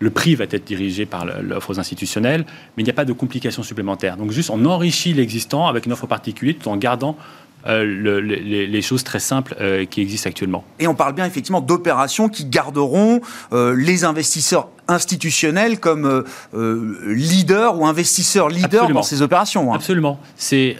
le 0.00 0.10
prix 0.10 0.34
va 0.34 0.44
être 0.44 0.64
dirigé 0.64 1.06
par 1.06 1.24
l'offre 1.24 1.70
aux 1.70 1.78
institutionnels, 1.78 2.44
mais 2.76 2.82
il 2.82 2.84
n'y 2.84 2.90
a 2.90 2.94
pas 2.94 3.04
de 3.04 3.12
complications 3.12 3.62
supplémentaires. 3.62 4.16
Donc 4.16 4.32
juste, 4.32 4.50
on 4.50 4.64
enrichit 4.64 5.12
l'existant 5.12 5.68
avec 5.68 5.86
une 5.86 5.92
offre 5.92 6.06
particulière 6.06 6.56
tout 6.60 6.68
en 6.68 6.76
gardant 6.76 7.16
euh, 7.66 8.20
les, 8.20 8.82
choses 8.82 9.04
très 9.04 9.20
simples 9.20 9.54
euh, 9.60 9.84
qui 9.84 10.00
existent 10.00 10.28
actuellement. 10.28 10.64
Et 10.78 10.86
on 10.86 10.94
parle 10.94 11.14
bien 11.14 11.26
effectivement 11.26 11.60
d'opérations 11.60 12.28
qui 12.28 12.46
garderont 12.46 13.20
euh, 13.52 13.74
les 13.76 14.04
investisseurs 14.04 14.68
institutionnels 14.88 15.78
comme 15.78 16.24
leaders 16.52 17.78
ou 17.78 17.86
investisseurs 17.86 18.48
leaders 18.48 18.88
dans 18.88 19.02
ces 19.02 19.22
opérations. 19.22 19.72
Hein. 19.72 19.76
Absolument. 19.76 20.18
C'est 20.36 20.76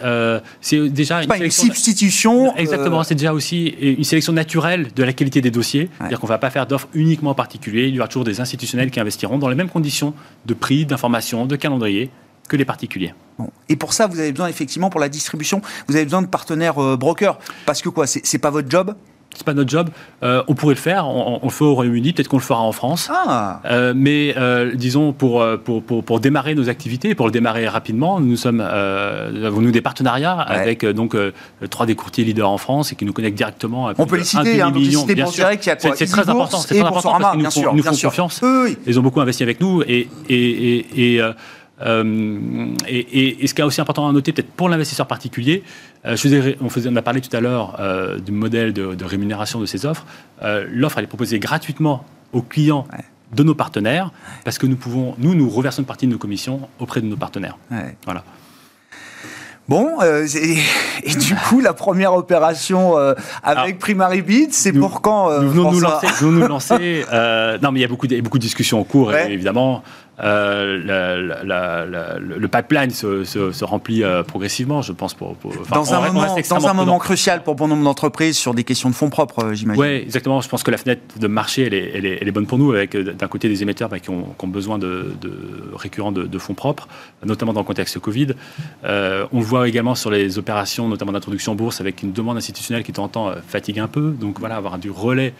déjà 0.73 1.21
une, 1.21 1.27
pas 1.27 1.37
une 1.37 1.49
substitution. 1.49 2.53
Exactement. 2.57 3.03
C'est 3.03 3.15
déjà 3.15 3.33
aussi 3.33 3.67
une 3.67 4.03
sélection 4.03 4.33
naturelle 4.33 4.89
de 4.93 5.03
la 5.03 5.13
qualité 5.13 5.39
des 5.39 5.51
dossiers. 5.51 5.89
C'est-à-dire 5.97 6.19
qu'on 6.19 6.27
ne 6.27 6.31
va 6.31 6.39
pas 6.39 6.49
faire 6.49 6.67
d'offres 6.67 6.89
uniquement 6.93 7.33
particuliers. 7.33 7.87
Il 7.87 7.95
y 7.95 7.99
aura 7.99 8.09
toujours 8.09 8.25
des 8.25 8.41
institutionnels 8.41 8.91
qui 8.91 8.99
investiront 8.99 9.37
dans 9.37 9.47
les 9.47 9.55
mêmes 9.55 9.69
conditions 9.69 10.13
de 10.45 10.53
prix, 10.53 10.85
d'information, 10.85 11.45
de 11.45 11.55
calendrier 11.55 12.09
que 12.51 12.57
les 12.57 12.65
particuliers. 12.65 13.13
Et 13.69 13.77
pour 13.77 13.93
ça, 13.93 14.07
vous 14.07 14.19
avez 14.19 14.31
besoin 14.31 14.49
effectivement 14.49 14.89
pour 14.89 14.99
la 14.99 15.07
distribution, 15.07 15.61
vous 15.87 15.95
avez 15.95 16.03
besoin 16.03 16.21
de 16.21 16.27
partenaires 16.27 16.83
euh, 16.83 16.97
brokers. 16.97 17.39
Parce 17.65 17.81
que 17.81 17.87
quoi, 17.87 18.05
c'est 18.05 18.37
pas 18.39 18.49
votre 18.49 18.69
job? 18.69 18.93
C'est 19.33 19.45
pas 19.45 19.53
notre 19.53 19.69
job. 19.69 19.89
Euh, 20.23 20.43
on 20.49 20.55
pourrait 20.55 20.75
le 20.75 20.79
faire, 20.79 21.07
on, 21.07 21.39
le 21.41 21.49
fait 21.49 21.63
au 21.63 21.73
Royaume-Uni, 21.73 22.11
peut-être 22.11 22.27
qu'on 22.27 22.37
le 22.37 22.43
fera 22.43 22.59
en 22.59 22.73
France. 22.73 23.09
Ah. 23.09 23.61
Euh, 23.65 23.93
mais 23.95 24.33
euh, 24.35 24.75
disons, 24.75 25.13
pour 25.13 25.45
pour, 25.63 25.81
pour, 25.81 26.03
pour, 26.03 26.19
démarrer 26.19 26.53
nos 26.53 26.67
activités, 26.67 27.15
pour 27.15 27.27
le 27.27 27.31
démarrer 27.31 27.67
rapidement, 27.67 28.19
nous 28.19 28.35
sommes, 28.35 28.59
avons 28.59 29.61
nous 29.61 29.71
des 29.71 29.81
partenariats 29.81 30.37
avec 30.37 30.85
donc 30.85 31.15
trois 31.69 31.85
des 31.85 31.95
courtiers 31.95 32.25
leaders 32.25 32.49
en 32.49 32.57
France 32.57 32.91
et 32.91 32.95
qui 32.95 33.05
nous 33.05 33.13
connectent 33.13 33.37
directement. 33.37 33.87
À 33.87 33.93
on 33.97 34.05
peut 34.05 34.17
les 34.17 34.25
citer, 34.25 34.61
hein, 34.61 34.71
millions, 34.71 35.05
bien 35.05 35.25
sûr. 35.27 35.47
C'est 35.61 36.05
très 36.07 36.29
important, 36.29 36.57
c'est 36.57 36.75
très 36.75 36.85
important 36.85 37.17
parce 37.17 37.33
qu'ils 37.33 37.43
nous, 37.43 37.51
font, 37.51 37.73
nous 37.73 37.83
font 37.83 38.07
confiance. 38.09 38.41
Ils 38.85 38.99
ont 38.99 39.03
beaucoup 39.03 39.21
investi 39.21 39.43
avec 39.43 39.61
nous 39.61 39.81
et, 39.83 40.09
et, 40.27 40.77
et, 40.77 41.15
et 41.15 41.21
euh, 41.81 42.75
et, 42.87 43.47
ce 43.47 43.53
qui 43.53 43.61
est 43.61 43.63
aussi 43.63 43.81
important 43.81 44.07
à 44.07 44.11
noter, 44.11 44.31
peut-être 44.33 44.51
pour 44.51 44.69
l'investisseur 44.69 45.07
particulier, 45.07 45.63
euh, 46.05 46.15
je 46.15 46.55
on, 46.61 46.69
faisait, 46.69 46.89
on, 46.91 46.95
a 46.95 47.01
parlé 47.01 47.21
tout 47.21 47.35
à 47.35 47.39
l'heure 47.39 47.77
euh, 47.79 48.19
du 48.19 48.31
modèle 48.31 48.73
de, 48.73 49.05
rémunération 49.05 49.59
de 49.59 49.65
ces 49.65 49.85
offres. 49.85 50.05
L'offre, 50.69 50.97
elle 50.97 51.05
est 51.05 51.07
proposée 51.07 51.39
gratuitement 51.39 52.05
aux 52.33 52.41
clients. 52.41 52.87
de 53.33 53.43
nos 53.43 53.55
partenaires, 53.55 54.11
parce 54.43 54.57
que 54.57 54.67
nous 54.67 54.75
pouvons, 54.75 55.15
nous, 55.17 55.35
nous 55.35 55.49
reversons 55.49 55.81
une 55.81 55.87
partie 55.87 56.05
de 56.05 56.11
nos 56.11 56.17
commissions 56.17 56.67
auprès 56.79 56.99
de 56.99 57.05
nos 57.05 57.15
partenaires. 57.15 57.57
Voilà. 58.03 58.25
Bon, 59.69 60.01
et, 60.01 61.15
du 61.15 61.35
coup, 61.35 61.61
la 61.61 61.71
première 61.71 62.13
opération 62.13 62.97
avec 63.41 63.79
Primary 63.79 64.21
Bid, 64.21 64.53
c'est 64.53 64.73
pour 64.73 65.01
quand 65.01 65.39
Nous 65.39 65.49
venons 65.49 65.71
nous 65.71 65.79
lancer. 65.79 66.07
Nous 66.21 66.31
nous 66.31 66.47
lancer 66.47 67.05
non, 67.61 67.71
mais 67.71 67.79
il 67.79 67.81
y 67.81 67.85
a 67.85 67.87
beaucoup 67.87 68.07
de, 68.07 68.19
beaucoup 68.19 68.37
de 68.37 68.43
discussions 68.43 68.81
en 68.81 68.83
cours, 68.83 69.13
évidemment. 69.13 69.81
Euh, 70.23 70.77
le 72.19 72.47
pipeline 72.47 72.91
se, 72.91 73.63
remplit 73.63 74.03
euh, 74.03 74.23
progressivement, 74.23 74.81
je 74.81 74.91
pense. 74.91 75.13
Pour, 75.13 75.35
dans, 75.71 75.93
un 75.93 76.01
moment, 76.07 76.35
dans 76.49 76.67
un 76.67 76.73
moment, 76.73 76.99
crucial 76.99 77.43
pour 77.43 77.55
bon 77.55 77.67
nombre 77.67 77.83
d'entreprises 77.83 78.37
sur 78.37 78.53
des 78.53 78.63
questions 78.63 78.89
de 78.89 78.95
fonds 78.95 79.09
propres, 79.09 79.45
euh, 79.45 79.53
j'imagine. 79.53 79.81
Oui, 79.81 79.87
exactement. 79.87 80.41
Je 80.41 80.49
pense 80.49 80.63
que 80.63 80.71
la 80.71 80.77
fenêtre 80.77 81.01
de 81.19 81.27
marché, 81.27 81.63
elle 81.63 81.73
est, 81.73 82.19
elle 82.21 82.27
est, 82.27 82.31
bonne 82.31 82.45
pour 82.45 82.57
nous, 82.57 82.71
avec 82.71 82.95
d'un 82.95 83.27
côté 83.27 83.49
des 83.49 83.61
émetteurs 83.63 83.89
bah, 83.89 83.99
qui, 83.99 84.09
ont, 84.09 84.35
besoin 84.47 84.77
de, 84.77 85.13
récurrents 85.75 86.11
de, 86.11 86.37
fonds 86.37 86.53
propres, 86.53 86.87
notamment 87.25 87.53
dans 87.53 87.61
le 87.61 87.65
contexte 87.65 87.99
Covid. 87.99 88.27
on 88.83 89.39
le 89.39 89.43
voit 89.43 89.67
également 89.67 89.95
sur 89.95 90.11
les 90.11 90.37
opérations, 90.37 90.87
notamment 90.87 91.11
d'introduction 91.11 91.53
en 91.53 91.55
bourse, 91.55 91.81
avec 91.81 92.03
une 92.03 92.11
demande 92.11 92.37
institutionnelle 92.37 92.83
qui, 92.83 92.91
de 92.91 92.97
temps 92.97 93.05
en 93.05 93.09
temps, 93.09 93.31
fatigue 93.47 93.79
un 93.79 93.87
peu. 93.87 94.11
Donc 94.11 94.39
voilà, 94.39 94.55
avoir 94.55 94.77
du 94.77 94.91
relais 94.91 95.33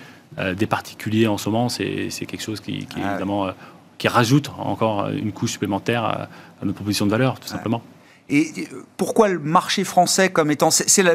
des 0.55 0.65
particuliers 0.65 1.27
en 1.27 1.37
ce 1.37 1.49
moment, 1.49 1.69
c'est 1.69 2.09
quelque 2.25 2.41
chose 2.41 2.61
qui, 2.61 2.85
qui 2.85 2.99
ah 3.03 3.11
évidemment 3.11 3.51
qui 4.01 4.07
rajoute 4.07 4.49
encore 4.57 5.09
une 5.09 5.31
couche 5.31 5.51
supplémentaire 5.51 6.03
à, 6.03 6.27
nos 6.65 6.73
propositions 6.73 7.05
de 7.05 7.11
valeur, 7.11 7.39
tout 7.39 7.47
simplement. 7.47 7.83
Et 8.29 8.51
pourquoi 8.97 9.27
le 9.27 9.39
marché 9.39 9.83
français 9.83 10.29
comme 10.29 10.51
étant... 10.51 10.71
C'est 10.71 11.03
la, 11.03 11.11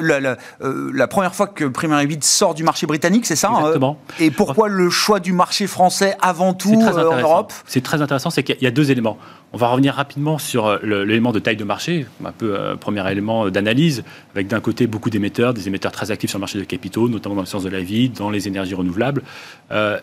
euh, 0.61 0.91
la, 0.93 1.09
première 1.09 1.35
fois 1.35 1.47
que 1.47 1.65
Premier 1.65 2.05
Bid 2.07 2.23
sort 2.23 2.55
du 2.55 2.63
marché 2.63 2.87
britannique, 2.87 3.25
c'est 3.25 3.37
ça 3.37 3.49
hein, 3.51 3.59
Exactement. 3.59 3.99
et 4.21 4.31
pourquoi 4.31 4.69
le 4.69 4.91
choix 4.91 5.19
du 5.19 5.33
marché 5.33 5.67
français 5.67 6.15
avant 6.21 6.53
tout 6.53 6.75
euh, 6.75 7.11
en 7.11 7.21
Europe? 7.21 7.53
C'est 7.67 7.83
très 7.83 8.03
intéressant, 8.03 8.31
c'est 8.31 8.43
qu'il 8.43 8.61
y 8.61 8.67
a 8.67 8.71
deux 8.71 8.91
éléments. 8.91 9.17
On 9.53 9.57
va 9.57 9.69
revenir 9.69 9.95
rapidement 9.95 10.37
sur 10.37 10.67
euh, 10.67 10.79
l'élément 10.83 11.33
de 11.33 11.39
taille 11.39 11.57
de 11.57 11.65
marché, 11.65 12.07
un 12.25 12.33
peu 12.33 12.77
premier 12.79 13.11
élément 13.11 13.49
d'analyse, 13.49 14.05
avec 14.35 14.49
d'un 14.49 14.61
côté 14.61 14.87
beaucoup 14.87 15.09
d'émetteurs, 15.09 15.55
des 15.55 15.69
émetteurs 15.69 15.93
très 15.93 16.11
actifs 16.11 16.31
sur 16.31 16.39
le 16.39 16.43
marché 16.43 16.59
de 16.59 16.65
capitaux, 16.65 17.09
notamment 17.09 17.37
dans 17.37 17.43
le 17.43 17.47
sens 17.47 17.63
de 17.63 17.71
la 17.71 17.81
vie, 17.81 18.11
dans 18.11 18.31
les 18.31 18.47
énergies 18.47 18.75
renouvelables. 18.75 19.23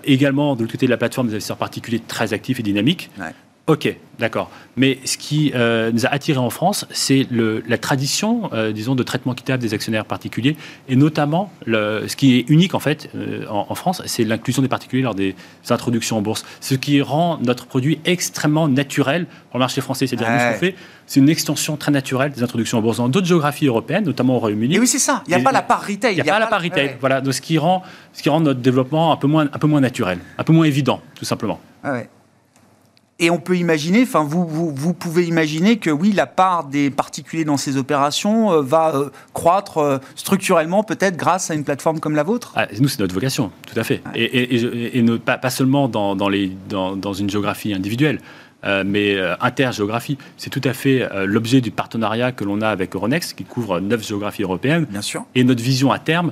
également, 0.04 0.56
de 0.56 0.62
l'autre 0.62 0.72
côté 0.72 0.88
de 0.88 0.92
la 0.92 0.98
plateforme, 0.98 1.28
des 1.28 1.34
investisseurs 1.34 1.58
particuliers 1.58 2.02
très 2.08 2.34
actifs 2.34 2.60
et 2.60 2.64
dynamiques. 2.64 3.12
Ok, 3.66 3.96
d'accord. 4.20 4.52
Mais 4.76 5.00
ce 5.06 5.18
qui 5.18 5.54
euh, 5.56 5.90
nous 5.94 6.06
a 6.06 6.10
attiré 6.10 6.38
en 6.38 6.50
France, 6.50 6.86
c'est 6.92 7.26
la 7.32 7.78
tradition, 7.78 8.50
euh, 8.52 8.74
disons, 8.74 8.94
de 8.94 9.04
traitement 9.04 9.32
équitable 9.32 9.64
des 9.64 9.74
actionnaires 9.74 10.04
particuliers, 10.04 10.58
et 10.90 10.98
notamment 10.98 11.50
le, 11.66 12.04
ce 12.10 12.18
qui 12.18 12.38
est 12.38 12.50
unique 12.50 12.76
en 12.76 12.80
fait 12.80 13.10
euh, 13.16 13.46
en, 13.48 13.74
France, 13.76 14.02
c'est 14.06 14.26
l'inclusion 14.26 14.62
des 14.62 14.68
particuliers 14.68 15.04
lors 15.04 15.16
des 15.16 15.34
introductions 15.70 16.18
en 16.18 16.22
bourse, 16.22 16.44
ce 16.60 16.76
qui 16.76 17.02
rend 17.02 17.38
notre 17.42 17.66
produit 17.66 18.02
extrêmement 18.04 18.68
naturel 18.68 19.28
pour 19.50 19.60
le 19.60 19.64
marché 19.64 19.80
français. 19.80 20.08
C'est-à-dire 20.08 20.28
ce 20.28 20.54
qu'on 20.54 20.60
fait, 20.60 20.76
c'est 21.08 21.22
une 21.22 21.30
extension 21.30 21.78
très 21.78 21.92
naturelle 21.94 22.34
des 22.34 22.44
introductions 22.44 22.80
en 22.80 22.82
bourse 22.82 22.98
dans 22.98 23.08
d'autres 23.08 23.28
géographies 23.28 23.68
européennes, 23.68 24.04
notamment 24.04 24.36
au 24.36 24.40
Royaume-Uni. 24.40 24.76
Et 24.76 24.80
oui, 24.80 24.88
c'est 24.88 25.00
ça. 25.00 25.24
Il 25.26 25.30
n'y 25.30 25.42
a 25.42 25.44
pas 25.44 25.54
la 25.54 25.62
part 25.62 25.88
retail. 25.88 26.16
Il 26.18 26.22
n'y 26.22 26.30
a, 26.30 26.34
pas 26.34 26.40
la 26.40 26.48
part 26.48 26.62
retail. 26.62 26.98
Voilà, 27.00 27.22
donc 27.22 27.34
ce 27.34 27.40
qui 27.40 27.58
rend, 27.58 27.82
ce 28.12 28.22
qui 28.22 28.28
rend 28.28 28.42
notre 28.42 28.60
développement 28.60 29.14
un 29.14 29.18
peu 29.18 29.28
moins, 29.28 29.44
un 29.46 29.60
peu 29.60 29.68
moins 29.68 29.80
naturel, 29.80 30.20
un 30.38 30.44
peu 30.44 30.52
moins 30.52 30.66
évident, 30.66 31.00
tout 31.16 31.24
simplement. 31.24 31.62
Ouais. 31.86 32.10
Et 33.20 33.30
on 33.30 33.38
peut 33.38 33.56
imaginer, 33.56 34.02
enfin 34.02 34.24
vous, 34.24 34.48
vous, 34.48 34.94
pouvez 34.94 35.26
imaginer 35.26 35.78
que 35.78 35.92
oui, 35.92 36.12
la 36.14 36.26
part 36.26 36.66
des 36.66 36.90
particuliers 36.90 37.46
dans 37.46 37.58
ces 37.58 37.78
opérations 37.78 38.52
euh, 38.52 38.62
va 38.62 38.96
euh, 38.96 39.10
croître 39.34 39.78
euh, 39.78 39.98
structurellement 40.16 40.84
peut-être 40.84 41.16
grâce 41.16 41.52
à 41.52 41.54
une 41.54 41.64
plateforme 41.64 42.00
comme 42.00 42.16
la 42.16 42.24
vôtre 42.24 42.54
ah, 42.56 42.66
Nous, 42.80 42.88
c'est 42.88 43.00
notre 43.00 43.14
vocation, 43.14 43.52
tout 43.72 43.80
à 43.80 43.84
fait. 43.84 44.02
Et, 44.16 45.02
ne, 45.04 45.18
pas, 45.18 45.38
pas, 45.38 45.52
seulement 45.52 45.88
dans, 45.88 46.16
dans, 46.16 46.28
les, 46.28 46.52
dans, 46.70 46.96
dans, 46.96 47.14
une 47.14 47.30
géographie 47.30 47.74
individuelle. 47.74 48.20
mais 48.86 49.18
intergéographie. 49.42 50.18
C'est 50.38 50.50
tout 50.50 50.62
à 50.64 50.74
fait 50.74 51.08
l'objet 51.26 51.62
du 51.62 51.70
partenariat 51.70 52.32
que 52.32 52.44
l'on 52.44 52.62
a 52.62 52.70
avec 52.70 52.96
Euronext, 52.96 53.36
qui 53.36 53.44
couvre 53.44 53.80
neuf 53.80 54.08
géographies 54.08 54.44
européennes. 54.44 54.86
Bien 54.90 55.02
sûr. 55.02 55.26
Et 55.36 55.44
notre 55.44 55.62
vision 55.62 55.92
à 55.92 56.00
terme, 56.00 56.32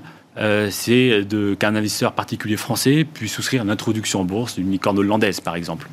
c'est 0.69 1.27
qu'un 1.59 1.75
investisseur 1.75 2.13
particulier 2.13 2.57
français 2.57 3.05
puisse 3.05 3.33
souscrire 3.33 3.63
une 3.63 3.69
introduction 3.69 4.21
en 4.21 4.25
bourse 4.25 4.55
d'une 4.55 4.71
licorne 4.71 4.97
hollandaise, 4.97 5.41
par 5.41 5.55
exemple. 5.55 5.87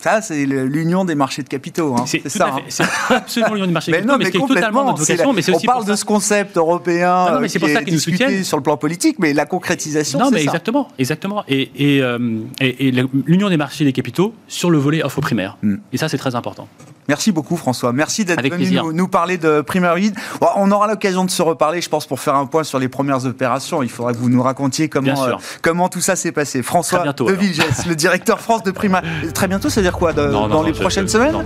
Ça, 0.00 0.22
c'est 0.22 0.46
l'union 0.46 1.04
des 1.04 1.16
marchés 1.16 1.42
de 1.42 1.48
capitaux. 1.48 1.96
Hein. 1.96 2.04
C'est 2.06 2.28
ça. 2.28 2.54
Hein. 2.54 2.60
C'est 2.68 2.84
absolument 3.10 3.54
l'union 3.54 3.66
des 3.66 3.72
marchés 3.72 3.90
de 3.92 3.96
capitaux, 3.96 4.16
mais, 4.16 4.24
c'est 4.26 4.54
totalement 4.54 4.84
notre 4.84 5.00
vocation. 5.00 5.32
Mais 5.32 5.50
on 5.50 5.58
parle 5.60 5.84
de 5.86 5.96
ce 5.96 6.04
concept 6.04 6.56
européen 6.56 7.32
non, 7.32 7.40
mais 7.40 7.48
c'est 7.48 7.58
pour 7.58 7.68
ça 7.68 7.82
qu'ils 7.82 7.94
nous 7.94 8.00
soutiennent 8.00 8.44
sur 8.44 8.56
le 8.56 8.62
plan 8.62 8.76
politique, 8.76 9.18
mais 9.18 9.32
la 9.32 9.44
concrétisation, 9.44 10.20
Non, 10.20 10.30
mais 10.30 10.42
exactement, 10.42 10.88
exactement. 10.98 11.44
Et, 11.48 11.70
et, 11.74 12.02
euh, 12.02 12.38
et, 12.60 12.92
l'union 13.26 13.48
des 13.48 13.56
marchés 13.56 13.84
des 13.84 13.92
capitaux 13.92 14.34
sur 14.46 14.70
le 14.70 14.78
volet 14.78 15.02
offre 15.02 15.20
primaire. 15.20 15.56
Hmm. 15.62 15.76
Et 15.92 15.96
ça, 15.96 16.08
c'est 16.08 16.18
très 16.18 16.36
important. 16.36 16.68
Merci 17.08 17.32
beaucoup 17.32 17.56
François. 17.56 17.92
Merci 17.92 18.24
d'être 18.24 18.42
venu 18.42 18.78
nous, 18.92 19.08
parler 19.08 19.38
de 19.38 19.62
Primary 19.62 20.12
on 20.56 20.70
aura 20.70 20.86
l'occasion 20.86 21.24
de 21.24 21.30
se 21.30 21.42
reparler, 21.42 21.80
je 21.80 21.88
pense, 21.88 22.06
pour 22.06 22.20
faire 22.20 22.34
un 22.34 22.46
point 22.46 22.64
sur 22.64 22.78
les 22.78 22.88
premières 22.88 23.24
opérations. 23.26 23.82
Il 23.82 23.90
faudra 23.90 24.12
que 24.12 24.18
vous 24.18 24.28
nous 24.28 24.42
racontiez 24.42 24.88
comment, 24.88 25.24
euh, 25.24 25.32
comment 25.62 25.88
tout 25.88 26.00
ça 26.00 26.16
s'est 26.16 26.32
passé. 26.32 26.62
François 26.62 27.02
bientôt, 27.02 27.26
de 27.26 27.32
Villegès, 27.32 27.86
le 27.86 27.94
directeur 27.94 28.40
France 28.40 28.62
de 28.62 28.70
Primary. 28.70 29.06
Très 29.34 29.48
bientôt, 29.48 29.68
c'est-à-dire 29.68 29.96
quoi 29.96 30.12
Dans 30.12 30.62
les 30.62 30.72
prochaines 30.72 31.08
semaines 31.08 31.44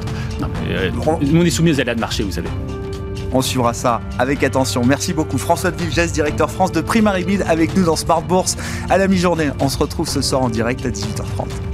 euh, 0.68 0.90
on... 1.07 1.44
est 1.44 1.51
soumis 1.51 1.72
aux 1.72 1.81
aléas 1.81 1.94
de 1.94 2.01
marché, 2.01 2.22
vous 2.22 2.33
savez. 2.33 2.48
On 3.33 3.40
suivra 3.40 3.72
ça 3.72 4.01
avec 4.18 4.42
attention. 4.42 4.85
Merci 4.85 5.14
beaucoup. 5.14 5.38
François 5.38 5.70
de 5.70 5.77
Villegès, 5.77 6.12
directeur 6.12 6.51
France 6.51 6.72
de 6.72 6.81
Primary 6.81 7.25
Bid, 7.25 7.44
avec 7.48 7.77
nous 7.77 7.85
dans 7.85 7.96
Smart 7.96 8.22
Bourse 8.22 8.57
à 8.90 8.98
la 8.98 9.09
mi-journée. 9.09 9.51
On 9.61 9.68
se 9.68 9.79
retrouve 9.79 10.09
ce 10.09 10.20
soir 10.20 10.42
en 10.42 10.51
direct 10.51 10.85
à 10.85 10.90
18h30. 10.90 11.71